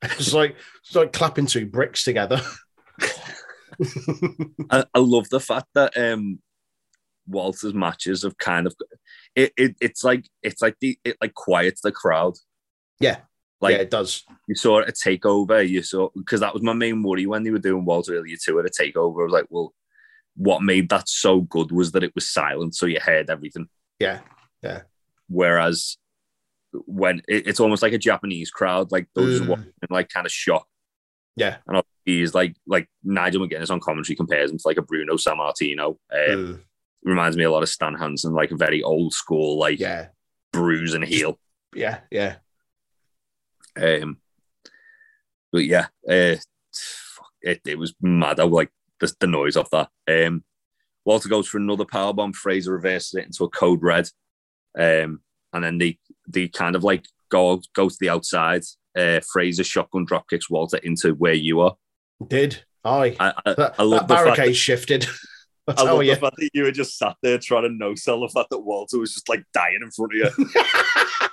[0.02, 2.40] It's like it's like clapping two bricks together.
[4.70, 6.40] I, I love the fact that um
[7.30, 8.74] Walter's matches have kind of
[9.34, 12.34] it, it it's like it's like the it like quiets the crowd.
[12.98, 13.18] Yeah.
[13.62, 14.24] Like yeah, it does.
[14.48, 17.58] you saw at takeover, you saw because that was my main worry when they were
[17.58, 19.20] doing Walter earlier too at a takeover.
[19.20, 19.74] I was like, well,
[20.36, 23.68] what made that so good was that it was silent, so you heard everything.
[23.98, 24.20] Yeah.
[24.62, 24.82] Yeah.
[25.28, 25.98] Whereas
[26.72, 29.48] when it, it's almost like a Japanese crowd, like those Mm.
[29.48, 30.66] watching, like kind of shocked.
[31.36, 31.58] Yeah.
[31.66, 35.88] And he's like like Nigel McGuinness on commentary compares him to like a Bruno Sammartino.
[35.88, 36.60] Um, Mm,
[37.02, 40.08] reminds me a lot of Stan Hansen, like a very old school, like yeah.
[40.52, 41.38] bruise and heel.
[41.74, 42.00] Yeah.
[42.10, 42.36] Yeah.
[43.76, 44.18] Um,
[45.52, 46.36] but yeah, uh,
[46.72, 48.40] fuck, it, it was mad.
[48.40, 48.70] I like
[49.00, 49.88] the, the noise of that.
[50.08, 50.44] Um,
[51.04, 52.32] Walter goes for another power bomb.
[52.32, 54.08] Frazer reverses it into a code red,
[54.78, 55.20] um,
[55.52, 55.98] and then they
[56.28, 58.62] they kind of like go go to the outside.
[58.96, 61.76] Uh, Frazer shotgun drop kicks Walter into where you are.
[62.26, 63.16] Did I?
[63.18, 65.06] I, I, that, I love that barricade shifted.
[65.70, 66.14] I I tell love you.
[66.14, 68.58] the fact that you were just sat there trying to no sell the fact that
[68.60, 70.46] Walter was just like dying in front of you.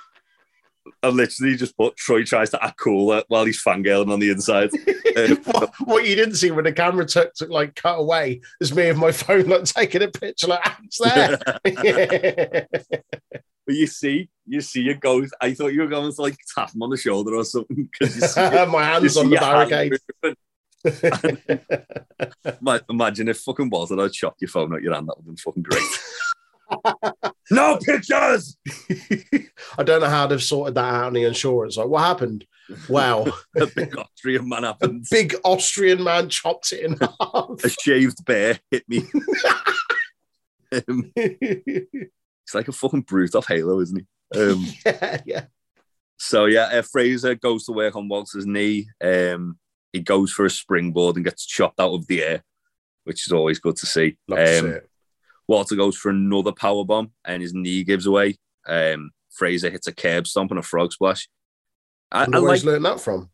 [1.02, 4.70] I literally just put Troy tries to act cool while he's fangirling on the inside.
[5.16, 8.74] Um, what, what you didn't see when the camera took, took like cut away is
[8.74, 12.66] me and my phone like taking a picture like "Ah, it's there.
[13.66, 15.30] but you see, you see it goes.
[15.40, 18.36] I thought you were going to like tap him on the shoulder or something because
[18.36, 19.92] my hands on the your hand barricade.
[20.22, 20.30] Ma-
[22.90, 25.08] Imagine if fucking Walter had chopped your phone out your hand.
[25.08, 25.82] That would have been fucking great.
[27.50, 28.56] No pictures.
[29.78, 31.76] I don't know how they've sorted that out on the insurance.
[31.76, 32.44] Like, what happened?
[32.88, 33.26] Wow,
[33.56, 34.76] a big Austrian man a
[35.10, 37.64] big Austrian man chopped it in half.
[37.64, 39.04] A shaved bear hit me.
[40.72, 44.38] um, he's like a fucking brute off Halo, isn't he?
[44.38, 45.44] Um, yeah, yeah.
[46.18, 48.88] so yeah, uh, Frazer goes to work on Walter's knee.
[49.02, 49.58] Um,
[49.92, 52.42] he goes for a springboard and gets chopped out of the air,
[53.04, 54.16] which is always good to see.
[54.28, 54.80] Love to see Um.
[55.46, 58.36] Walter goes for another power bomb and his knee gives away.
[58.66, 61.26] Um, Frazer hits a curb stomp and a frog splash.
[62.12, 63.30] I, I where like learned that from.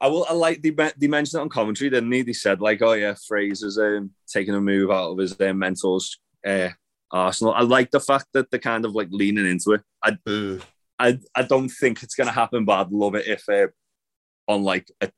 [0.00, 0.26] I will.
[0.28, 2.22] I like they, they mentioned it on commentary, didn't they?
[2.22, 6.18] They said like, "Oh yeah, Frazer's um, taking a move out of his uh, mentor's
[6.46, 6.70] uh,
[7.10, 9.82] Arsenal." I like the fact that they're kind of like leaning into it.
[10.02, 10.16] I.
[10.96, 13.66] I, I don't think it's going to happen, but I'd love it if uh,
[14.46, 15.10] on like a,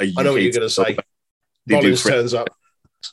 [0.00, 0.96] I know what you're going to say.
[1.68, 2.48] Rollins turns up.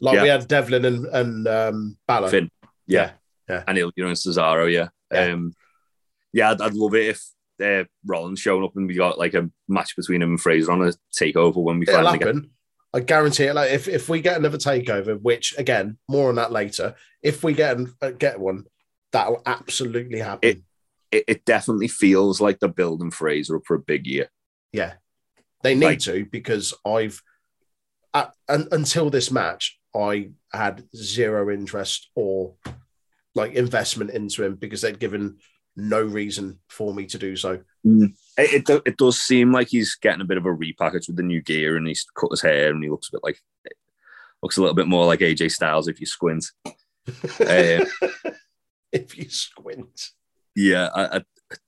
[0.02, 0.24] Like Yeah.
[0.24, 2.30] we had Devlin and, and um, Balor.
[2.30, 2.50] Finn.
[2.88, 3.12] Yeah.
[3.50, 3.64] Yeah.
[3.68, 4.90] And Il- you know, and Cesaro, yeah.
[5.12, 5.34] Yeah.
[5.34, 5.54] Um,
[6.34, 7.24] yeah, I'd, I'd love it if
[7.64, 10.82] uh, Rollins showing up and we got like a match between him and Frazer on
[10.88, 12.28] a takeover when we It'll finally get.
[12.28, 12.52] happen.
[12.94, 13.54] I guarantee it.
[13.56, 16.96] Like if, if we get another takeover, which again, more on that later.
[17.22, 18.66] If we get uh, get one,
[19.12, 20.50] that'll absolutely happen.
[20.50, 20.62] It-
[21.10, 24.28] It, it definitely feels like they're building Frazer up for a big year.
[24.74, 24.96] yeah,
[25.68, 27.22] they need Like- to because I've
[28.14, 32.56] un, until this match, I had zero interest or
[33.36, 35.38] like investment into him because they'd given
[35.76, 37.60] no reason for me to do so.
[37.84, 41.24] It, it, it does seem like he's getting a bit of a repackage with the
[41.24, 43.40] new gear and he's cut his hair and he looks a bit like
[44.42, 46.46] looks a little bit more like AJ Styles if you squint.
[47.40, 47.86] Uh,
[48.92, 50.10] if you squint.
[50.56, 51.22] yeah, I, I,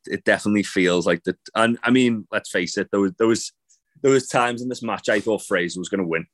[0.08, 1.38] it definitely feels like that.
[1.56, 3.54] And I mean, let's face it, there was there was
[4.02, 6.26] there was times in this match I thought Frazer was going to win,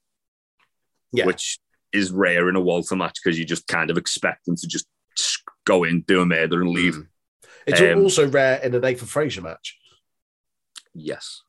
[1.12, 1.26] Yeah.
[1.26, 1.60] which
[1.92, 4.88] is rare in a Walter match because you just kind of expect him to just
[5.66, 6.96] go in, do a murder, and leave.
[6.96, 7.08] Mm.
[7.68, 9.78] It's Um, also rare in a Nathan Frazer match.
[10.94, 11.42] Yes,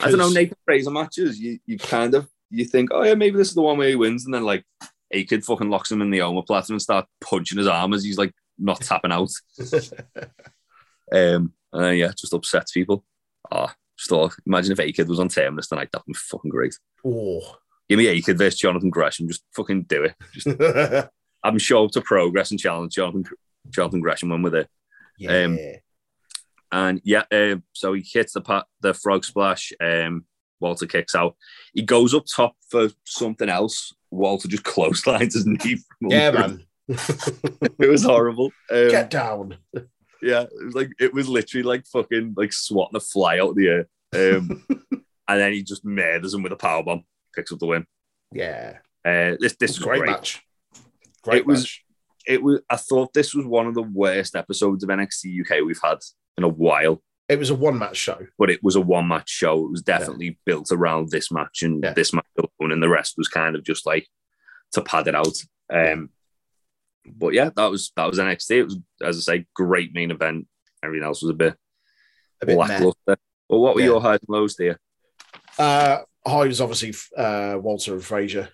[0.00, 0.30] I don't know.
[0.30, 3.62] Nathan Frazer matches, you you kind of you think, oh yeah, maybe this is the
[3.62, 4.64] one where he wins, and then like
[5.10, 8.18] a kid fucking locks him in the omoplata and start punching his arm as he's
[8.18, 9.30] like not tapping out.
[11.12, 13.04] Um, and yeah, just upsets people.
[13.50, 13.74] Ah,
[14.08, 15.88] just imagine if A Kid was on Terminus tonight.
[15.92, 16.74] That'd be fucking great.
[17.06, 17.56] oh.
[17.88, 19.28] Give me A Kid versus Jonathan Gresham.
[19.28, 20.14] Just fucking do it.
[20.32, 21.08] Just
[21.44, 23.24] I'm sure to progress and challenge Jonathan
[23.70, 24.68] Jonathan Gresham when we're there.
[25.18, 25.44] yeah.
[25.44, 25.58] Um,
[26.70, 29.72] And yeah, um, so he hits the pa- the frog splash.
[29.80, 30.24] Um,
[30.60, 31.36] Walter kicks out.
[31.74, 33.92] He goes up top for something else.
[34.10, 35.78] Walter just clotheslines his knee.
[36.00, 36.64] Yeah, man.
[36.88, 38.52] It was horrible.
[38.70, 39.56] Um, Get down.
[40.22, 43.56] Yeah, it was like it was literally like fucking like swatting a fly out of
[43.56, 43.88] the air.
[44.14, 44.64] Um,
[45.28, 47.04] and then he just murders him with a power bomb,
[47.34, 47.86] picks up the win.
[48.32, 48.78] Yeah.
[49.04, 50.10] Uh, this this was great, great.
[50.10, 50.42] match.
[51.22, 51.84] Great It was- match.
[52.24, 52.60] It was.
[52.70, 55.98] I thought this was one of the worst episodes of NXT UK we've had
[56.38, 57.02] in a while.
[57.28, 58.26] It was a one match show.
[58.38, 59.64] But it was a one match show.
[59.66, 61.94] It was definitely built around this match and Yeah.
[61.94, 64.06] this match alone, and the rest was kind of just like
[64.74, 65.36] to pad it out.
[65.72, 66.10] Um,
[67.06, 68.50] but yeah, that was that was NXT.
[68.58, 70.46] It was, as I say, great main event.
[70.82, 71.54] Everything else was a bit
[72.40, 72.60] A bit meh.
[72.66, 73.16] lackluster.
[73.48, 73.86] Well, what were Yeah.
[73.88, 74.78] your highs and lows there?
[75.58, 78.48] Uh, high was obviously uh, Walter and Frazer.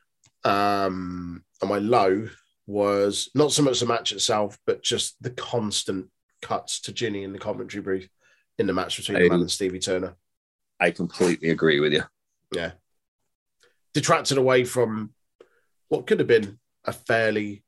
[0.45, 2.29] Um, and my low
[2.67, 6.09] was not so much the match itself, but just the constant
[6.43, 8.09] cuts to Jinny in the commentary booth
[8.59, 10.15] in the match between the man and Stevie Turner.
[10.81, 12.03] I completely agree with you.
[12.55, 12.73] Yeah.
[13.95, 15.13] Detracted away from
[15.89, 17.63] what could have been a fairly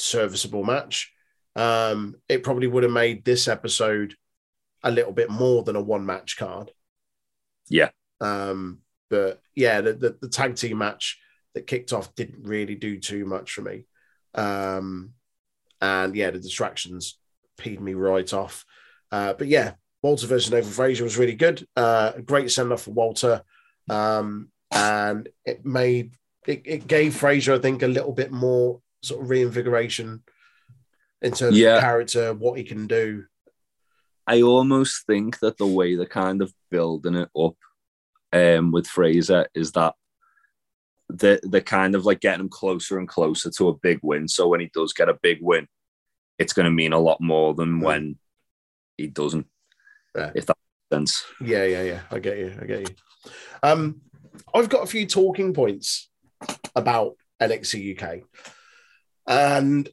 [0.00, 1.12] serviceable match.
[1.56, 4.14] Um, it probably would have made this episode
[4.82, 6.72] a little bit more than a one match card.
[7.68, 7.90] Yeah.
[8.20, 8.78] Um,
[9.08, 11.18] but yeah, the, the, the tag team match
[11.54, 13.86] that kicked off didn't really do too much for me.
[14.34, 15.12] Um,
[15.80, 17.18] and yeah, the distractions
[17.58, 18.64] peed me right off.
[19.10, 19.72] Uh, but yeah,
[20.02, 21.66] Walter versus Nathan Frazer was really good.
[21.76, 23.42] Uh, a great send off for Walter.
[23.88, 26.14] Um, and it made
[26.46, 30.22] it, it gave Frazer, I think, a little bit more sort of reinvigoration
[31.22, 31.76] in terms Yeah.
[31.76, 33.24] of character, what he can do.
[34.26, 37.56] I almost think that the way they're kind of building it up
[38.32, 39.94] um, with Frazer is that
[41.08, 44.28] they're, they're kind of like getting him closer and closer to a big win.
[44.28, 45.66] So when he does get a big win,
[46.38, 47.84] it's going to mean a lot more than Mm.
[47.84, 48.18] when
[48.96, 49.46] he doesn't,
[50.14, 50.30] Yeah.
[50.34, 50.56] if that
[50.90, 51.24] makes sense.
[51.40, 52.02] Yeah, yeah, yeah.
[52.10, 52.56] I get you.
[52.60, 52.94] I get you.
[53.62, 54.02] Um,
[54.54, 56.08] I've got a few talking points
[56.76, 58.22] about NXT UK,
[59.30, 59.88] and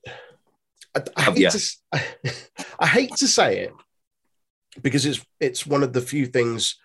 [0.95, 1.49] I, I hate Yeah.
[1.49, 1.81] to s-
[2.79, 3.73] I hate to say it
[4.81, 6.75] because it's it's one of the few things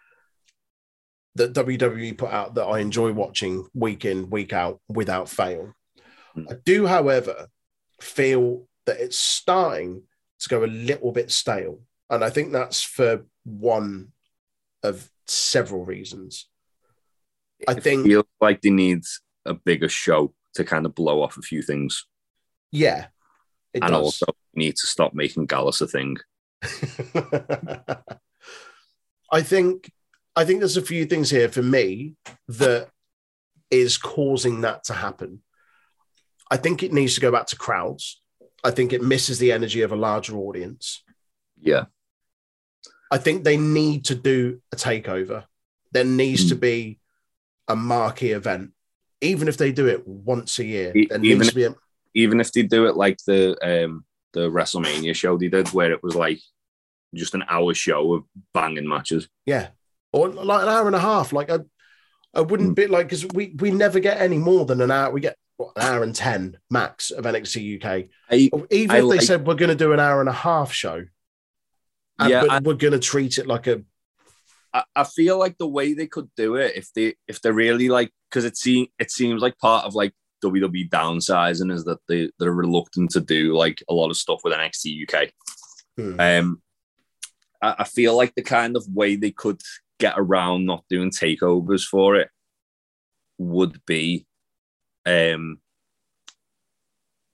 [1.35, 5.73] that WWE put out that I enjoy watching week in week out without fail.
[6.35, 6.45] Hmm.
[6.51, 7.47] I do, however,
[8.01, 10.03] feel that it's starting
[10.41, 11.81] to go a little bit stale.
[12.11, 14.13] And I think that's for one
[14.83, 16.49] of several reasons.
[17.67, 19.03] I It think, feels like they need
[19.47, 22.07] a bigger show to kind of blow off a few things,
[22.73, 23.07] yeah,
[23.75, 23.93] and does.
[23.93, 26.17] also need to stop making Gallus a thing.
[29.33, 29.91] I think
[30.37, 32.15] I think there's a few things here for me
[32.49, 32.89] that
[33.71, 35.41] is causing that to happen.
[36.51, 38.21] I think it needs to go back to crowds.
[38.65, 41.03] I think it misses the energy of a larger audience.
[41.61, 41.85] Yeah,
[43.11, 45.45] I think they need to do a takeover.
[45.93, 46.49] There needs Mm.
[46.51, 46.99] to be
[47.69, 48.73] a marquee event,
[49.21, 50.93] even if they do it once a year.
[50.97, 51.75] E- There needs to be a,
[52.15, 56.03] even if they do it like the um the WrestleMania show they did, where it
[56.03, 56.41] was like
[57.15, 59.29] just an hour show of banging matches.
[59.47, 59.69] yeah,
[60.13, 61.33] or like an hour and a half.
[61.33, 61.59] Like I,
[62.35, 62.75] I wouldn't Mm.
[62.77, 65.11] be like because we we never get any more than an hour.
[65.13, 68.09] We get what, an hour and ten max of NXT UK.
[68.31, 70.33] I, Even I if they like- said we're going to do an hour and a
[70.33, 71.05] half show,
[72.19, 73.83] and, Yeah, but I- we're going to treat it like a.
[74.97, 78.11] I feel like the way they could do it if they if they're really like
[78.31, 82.53] because it seems it seems like part of like WWE downsizing is that they they're
[82.53, 85.31] reluctant to do like a lot of stuff with NXT UK.
[85.97, 86.63] hmm, Um,
[87.63, 89.61] I, I feel like the kind of way they could
[89.99, 92.29] get around not doing takeovers for it
[93.39, 94.27] would be,
[95.07, 95.59] um,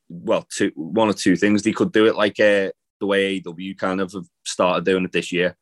[0.08, 1.62] well, two one or two things.
[1.62, 5.12] They could do it like uh, the way AEW kind of have started doing it
[5.12, 5.56] this year,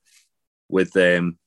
[0.69, 1.39] with um,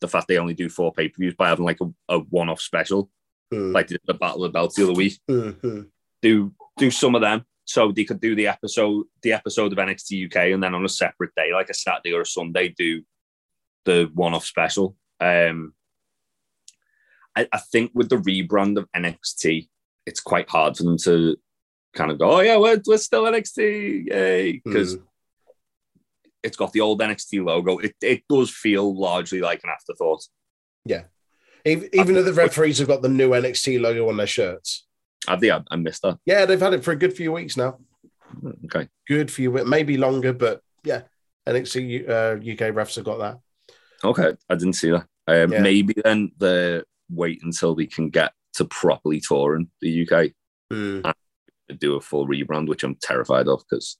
[0.00, 2.48] the fact they only do four pay per views by having like a, a one
[2.48, 3.10] off special,
[3.50, 5.82] hmm, like the Battle of the Belts the other week hmm.
[6.22, 7.44] do do some of them.
[7.64, 10.88] So they could do the episode, the episode of NXT UK, and then on a
[10.88, 13.02] separate day, like a Saturday or a Sunday, do
[13.84, 14.96] the one-off special.
[15.20, 15.72] Um,
[17.36, 19.68] I, I think with the rebrand of NXT,
[20.04, 21.36] it's quite hard for them to
[21.94, 25.02] kind of go, "Oh yeah, we're, we're still NXT, yay!" Because Hmm.
[26.42, 27.78] it's got the old NXT logo.
[27.78, 30.24] It it does feel largely like an afterthought.
[31.64, 34.86] Even, even though the referees have got the new NXT logo on their shirts.
[35.28, 36.18] I think I, I missed that.
[36.24, 37.78] Yeah, they've had it for a good few weeks now.
[38.66, 38.88] Okay.
[39.06, 41.02] Good few, maybe longer, but yeah,
[41.48, 43.40] NXT uh, UK refs have got that.
[44.02, 45.06] Okay, I didn't see that.
[45.26, 45.60] Um, Yeah.
[45.60, 50.32] Maybe then the wait until they can get to properly touring the UK
[50.70, 51.00] Hmm.
[51.68, 53.98] and do a full rebrand, which I'm terrified of because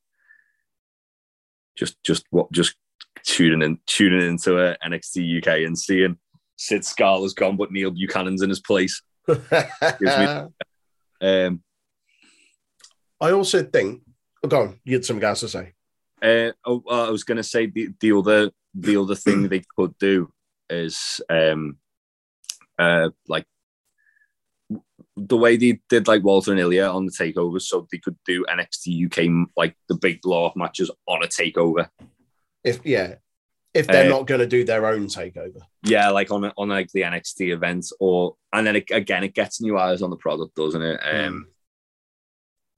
[1.76, 2.76] just just what just
[3.24, 6.16] tuning in tuning into uh, NXT UK and seeing
[6.60, 9.02] Sid Scala's gone, but Neil Buchanan's in his place.
[11.22, 11.62] Um,
[13.20, 14.00] I also think.
[14.42, 15.74] Oh, go on, you had some gas to say.
[16.22, 19.98] Uh, oh, I was going to say the, the other the other thing they could
[19.98, 20.32] do
[20.70, 21.76] is um,
[22.78, 23.44] uh, like
[25.14, 28.46] the way they did like Walter and Ilja on the takeover, so they could do
[28.46, 31.90] NXT UK like the big blow off matches on a takeover.
[32.64, 33.16] If yeah,
[33.74, 35.60] if they're Uh, not going to do their own takeover.
[35.84, 39.60] Yeah, like on on like the NXT event, or and then it, again it gets
[39.60, 41.00] new eyes on the product, doesn't it?
[41.02, 41.46] Um,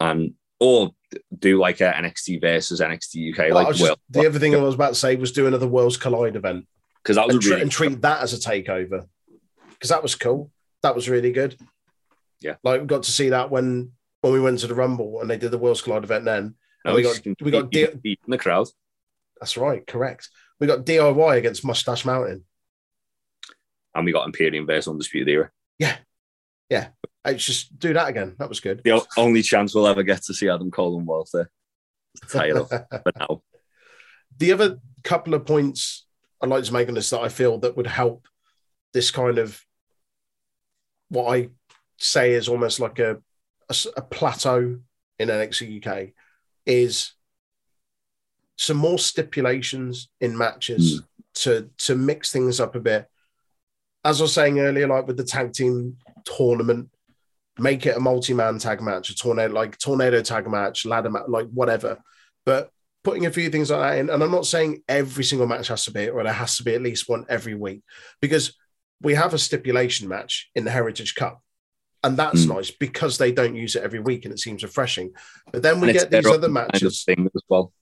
[0.01, 0.91] and or
[1.39, 4.75] do like a NXT versus NXT UK, Well, like just- the other thing I was
[4.75, 6.67] about to say was do another Worlds Collide event
[7.03, 9.07] because that was and, really and treat that as a takeover
[9.71, 10.51] because that was cool.
[10.83, 11.57] That was really good.
[12.41, 12.57] Yeah.
[12.65, 15.37] like we got to see that when when we went to the Rumble and they
[15.37, 16.25] did the Worlds Collide event.
[16.25, 18.69] Then No, we got- we got beat- you D- can beat in the crowd,
[19.41, 20.29] that's right, correct.
[20.63, 22.45] We got DIY against Mustache Mountain.
[23.97, 25.51] and we got Imperium versus Undisputed Era.
[25.77, 25.97] Yeah.
[26.71, 26.91] Yeah.
[27.25, 28.37] It's just do that again.
[28.39, 28.81] That was good.
[28.85, 31.51] The only chance we'll ever get to see Adam Cole and Walter.
[32.31, 33.43] Title, but now
[34.39, 36.07] the other couple of points
[36.41, 38.29] I'd like to make on this that I feel that would help
[38.93, 39.61] this kind of
[41.09, 41.49] what I
[41.99, 43.21] say is almost like a
[43.97, 44.79] a plateau
[45.19, 46.11] in NXT UK
[46.67, 47.15] is
[48.63, 51.03] some more stipulations in matches
[51.35, 53.07] to to mix things up a bit.
[54.05, 56.89] As I was saying earlier, like with the tag team tournament,
[57.59, 61.49] make it a multi-man tag match, a tornado like tornado tag match, ladder match, like
[61.49, 61.99] whatever.
[62.47, 62.71] But
[63.03, 65.85] putting a few things like that in, and I'm not saying every single match has
[65.87, 67.83] to be, or there has to be at least one every week,
[68.21, 68.57] because
[69.01, 71.41] we have a stipulation match in the Heritage Cup.
[72.05, 72.57] And that's Mm.
[72.57, 75.13] nice because they don't use it every week and it seems refreshing.
[75.53, 77.05] But then we and get these other own kind of matches.
[77.05, 77.73] thing as well.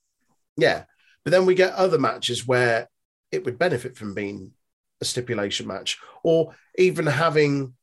[0.57, 0.85] Yeah.
[1.25, 2.89] But then we get other matches where
[3.31, 4.53] it would benefit from being
[5.01, 7.75] a stipulation match or even having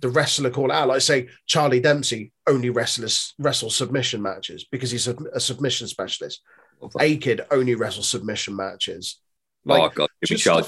[0.00, 5.08] the wrestler call out, like say Charlie Dempsey only wrestles wrestle submission matches because he's
[5.08, 6.42] a, a submission specialist.
[6.98, 9.20] A Kid only wrestles submission matches.
[9.66, 10.62] Oh, like, oh god, give me just Charlie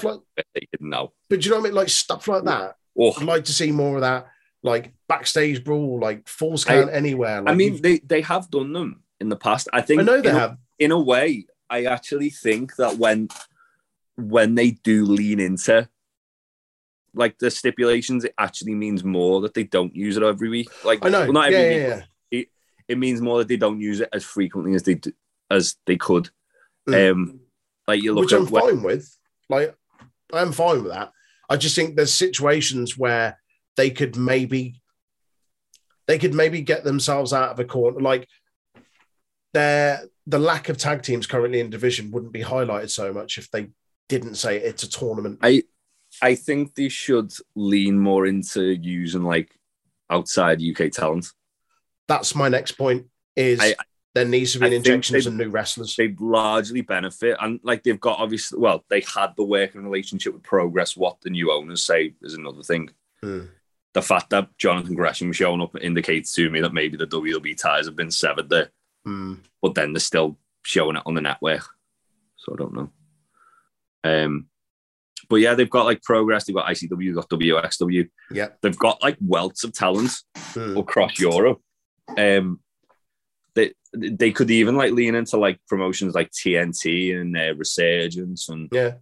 [0.55, 1.13] like, know.
[1.29, 1.75] but do you know what I mean?
[1.75, 2.75] Like stuff like that.
[2.97, 4.27] Oh, I'd like to see more of that.
[4.61, 7.41] Like backstage brawl, like falls count anywhere.
[7.41, 9.67] Like I mean, they they have done them in the past.
[9.73, 10.57] I think I know they have.
[10.79, 13.29] In a way, I actually think that when
[14.15, 15.89] when they do lean into
[17.15, 20.69] like the stipulations, it actually means more that they don't use it every week.
[20.83, 21.21] Like I know.
[21.21, 22.05] well, not yeah, every yeah, week.
[22.31, 22.39] yeah.
[22.39, 22.47] It,
[22.87, 25.11] it means more that they don't use it as frequently as they do,
[25.49, 26.29] as they could.
[26.89, 27.11] Mm.
[27.11, 27.39] Um,
[27.87, 29.17] like you look which I'm when- fine with.
[29.49, 29.75] Like,
[30.31, 31.11] I'm fine with that.
[31.49, 33.37] I just think there's situations where
[33.75, 34.81] they could maybe
[36.07, 37.99] they could maybe get themselves out of a corner.
[37.99, 38.27] Like,
[39.53, 43.49] their the lack of tag teams currently in division wouldn't be highlighted so much if
[43.51, 43.69] they
[44.09, 45.39] didn't say it's a tournament.
[45.41, 45.63] I
[46.21, 49.55] I think they should lean more into using like
[50.09, 51.27] outside UK talent.
[52.07, 53.07] That's my next point.
[53.35, 53.75] Is I-
[54.13, 55.95] there needs to be an they- and new wrestlers.
[55.95, 60.43] They largely benefit, and like they've got obviously, well, they had the working relationship with
[60.43, 60.95] Progress.
[60.95, 62.91] What the new owners say is another thing.
[63.21, 63.45] Hmm.
[63.93, 67.87] The fact that Jonathan Gresham showing up indicates to me that maybe the WWE ties
[67.87, 68.69] have been severed there,
[69.05, 69.35] Hmm.
[69.61, 71.67] but then they're still showing it on the network.
[72.37, 72.89] So I don't know.
[74.03, 74.47] Um,
[75.29, 78.49] but yeah, they've got like Progress, they've got ICW, they've got WXW, Yeah.
[78.61, 80.77] they've got like welts of talent Hmm.
[80.77, 81.59] across Europe.
[82.17, 82.59] Um,
[83.55, 88.67] they they could even like lean into like promotions like TNT and uh, Resurgence and
[88.71, 88.95] Yeah.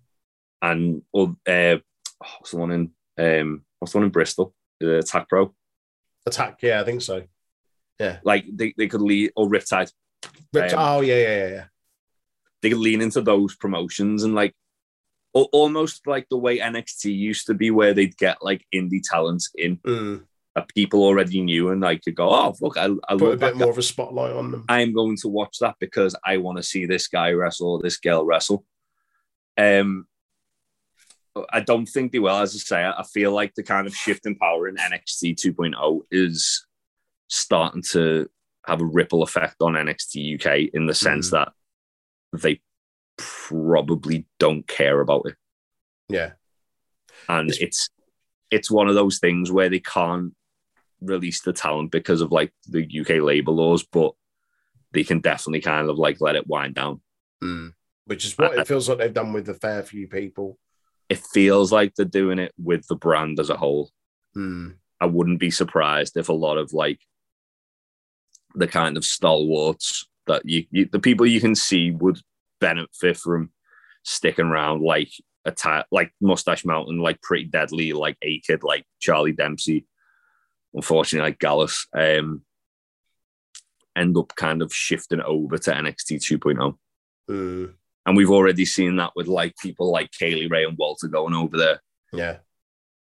[0.62, 1.78] and or uh,
[2.20, 4.54] what's the one in um what's the one in Bristol?
[4.82, 5.54] Attack Pro.
[6.26, 6.60] Attack.
[6.62, 7.24] Yeah, I think so.
[8.24, 9.92] Like they, they could lean or Riptide.
[10.54, 11.64] Ripped- Um, oh yeah, yeah, yeah, yeah.
[12.62, 14.54] They could lean into those promotions and like
[15.36, 19.50] al- almost like the way NXT used to be, where they'd get like indie talents
[19.56, 20.18] in Hmm.
[20.56, 23.54] that people already knew and like could go, oh look, I, I Put a bit
[23.54, 23.60] guy.
[23.60, 24.66] more of a spotlight on them.
[24.70, 27.98] I'm going to watch that because I want to see this guy wrestle or this
[27.98, 28.64] girl wrestle.
[29.58, 30.06] Um,
[31.52, 32.36] I don't think they will.
[32.36, 36.02] As I say, I feel like the kind of shift in power in NXT 2.0
[36.12, 36.66] is
[37.42, 38.30] starting to
[38.68, 41.32] have a ripple effect on NXT UK in the sense Mm.
[41.32, 41.54] that
[42.42, 42.62] they
[43.18, 45.36] probably don't care about it,
[46.10, 46.34] Yeah.
[47.28, 47.90] and It's- it's
[48.52, 50.36] it's one of those things where they can't
[51.00, 54.14] release the talent because of like the UK labor laws, but
[54.92, 57.02] they can definitely kind of like let it wind down.
[57.42, 57.74] Mm.
[58.04, 60.60] Which is what I- it feels like they've done with a fair few people.
[61.08, 63.92] It feels like they're doing it with the brand as a whole.
[64.36, 64.76] Mm.
[65.00, 67.00] I wouldn't be surprised if a lot of like
[68.56, 72.20] the kind of stalwarts that you, you the people you can see would
[72.60, 73.52] benefit from
[74.04, 75.12] sticking around, like
[75.46, 79.86] a like Mustache Mountain, like Pretty Deadly, like A-Kid, like Charlie Dempsey.
[80.74, 82.44] Unfortunately, like Gallus, um,
[83.96, 86.78] end up kind of shifting over to NXT 2.0.
[87.30, 87.74] Mm.
[88.06, 91.34] And we've already seen that with like people like Kay Lee Ray and Walter going
[91.34, 91.82] over there.
[92.14, 92.38] Yeah.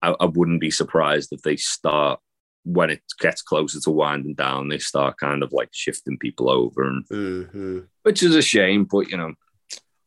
[0.02, 2.20] I, I wouldn't be surprised if they start
[2.64, 6.82] when it gets closer to winding down, they start kind of like shifting people over,
[6.88, 8.84] and hmm which is a shame.
[8.84, 9.34] But you know,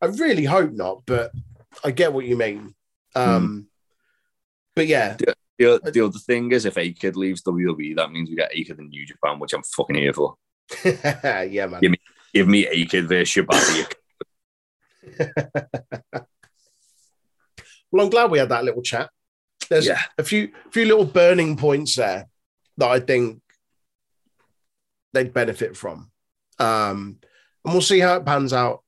[0.02, 1.32] I really hope not, but
[1.84, 2.74] I get what you mean.
[3.16, 3.68] Um,
[4.76, 5.16] But yeah,
[5.58, 8.90] the, the other thing is if A-Kid leaves WWE, that means we get A-Kid in
[8.90, 10.36] New Japan, which I'm fucking here for.
[10.84, 11.82] yeah, man.
[12.34, 13.92] Give me A-Kid versus Shibata.
[17.92, 19.10] Well, I'm glad we had that little chat.
[19.70, 20.02] There's Yeah.
[20.18, 22.28] a few few little burning points there
[22.78, 23.42] that I think
[25.14, 26.12] they'd benefit from.
[26.60, 27.18] Um,
[27.64, 28.84] and we'll see how it pans out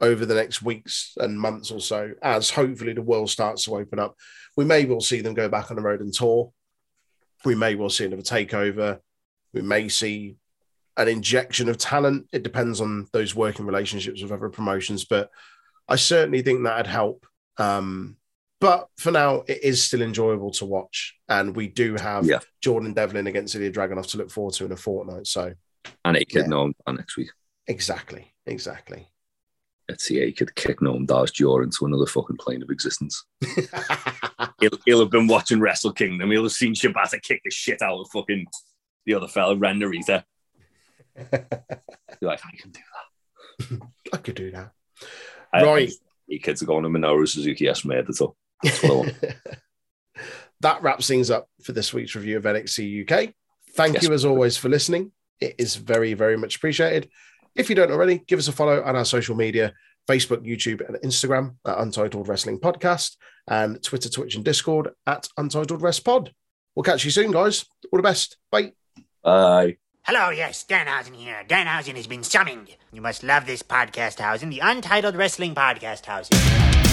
[0.00, 3.98] over the next weeks and months or so as hopefully the world starts to open
[3.98, 4.16] up.
[4.56, 6.52] We may well see them go back on the road and tour.
[7.44, 9.00] We may well see another takeover.
[9.52, 10.36] We may see
[10.96, 12.28] an injection of talent.
[12.32, 15.30] It depends on those working relationships with other promotions, but
[15.88, 17.26] I certainly think that'd help.
[17.56, 18.16] Um,
[18.60, 22.40] but for now, it is still enjoyable to watch, and we do have Yeah.
[22.62, 25.26] Jordan Devlin against Ilja Dragunov to look forward to in a fortnight.
[25.26, 25.54] So
[26.04, 26.70] and A-Kid Yeah.
[26.86, 27.30] Dar next week.
[27.66, 29.08] exactly, exactly.
[29.88, 33.24] Let's see A could kick Noam Dar's jaw into another fucking plane of existence.
[34.60, 36.30] He'll, he'll have been watching Wrestle Kingdom.
[36.30, 38.46] He'll have seen Shibata kick the shit out of fucking
[39.06, 40.22] the other fella, Ren Narita.
[41.16, 41.26] Be
[42.26, 42.80] like, I can do
[43.70, 43.80] that.
[44.12, 44.72] I could do that.
[45.52, 45.90] I- Right.
[46.30, 47.64] A-Kid's are going to Minoru Suzuki.
[47.64, 48.36] Yes, made it up.
[48.62, 49.14] That's what I want.
[50.60, 53.32] that wraps things up for this week's review of NXT UK.
[53.72, 54.02] Thank Yes.
[54.02, 55.12] you as always for listening.
[55.40, 57.08] It is very, very much appreciated.
[57.54, 59.72] If you don't already, give us a follow on our social media
[60.08, 63.16] Facebook, YouTube, and Instagram at Untitled Wrestling Podcast,
[63.48, 66.34] and Twitter, Twitch, and Discord at Untitled Wrest Pod.
[66.74, 67.64] We'll catch you soon, guys.
[67.92, 68.36] All the best.
[68.50, 68.72] Bye.
[69.22, 69.76] Bye.
[70.02, 71.44] Hello, yes, Danhausen here.
[71.46, 72.76] Danhausen has been summoned.
[72.92, 76.89] You must love this podcast housing, the Untitled Wrestling Podcast housing.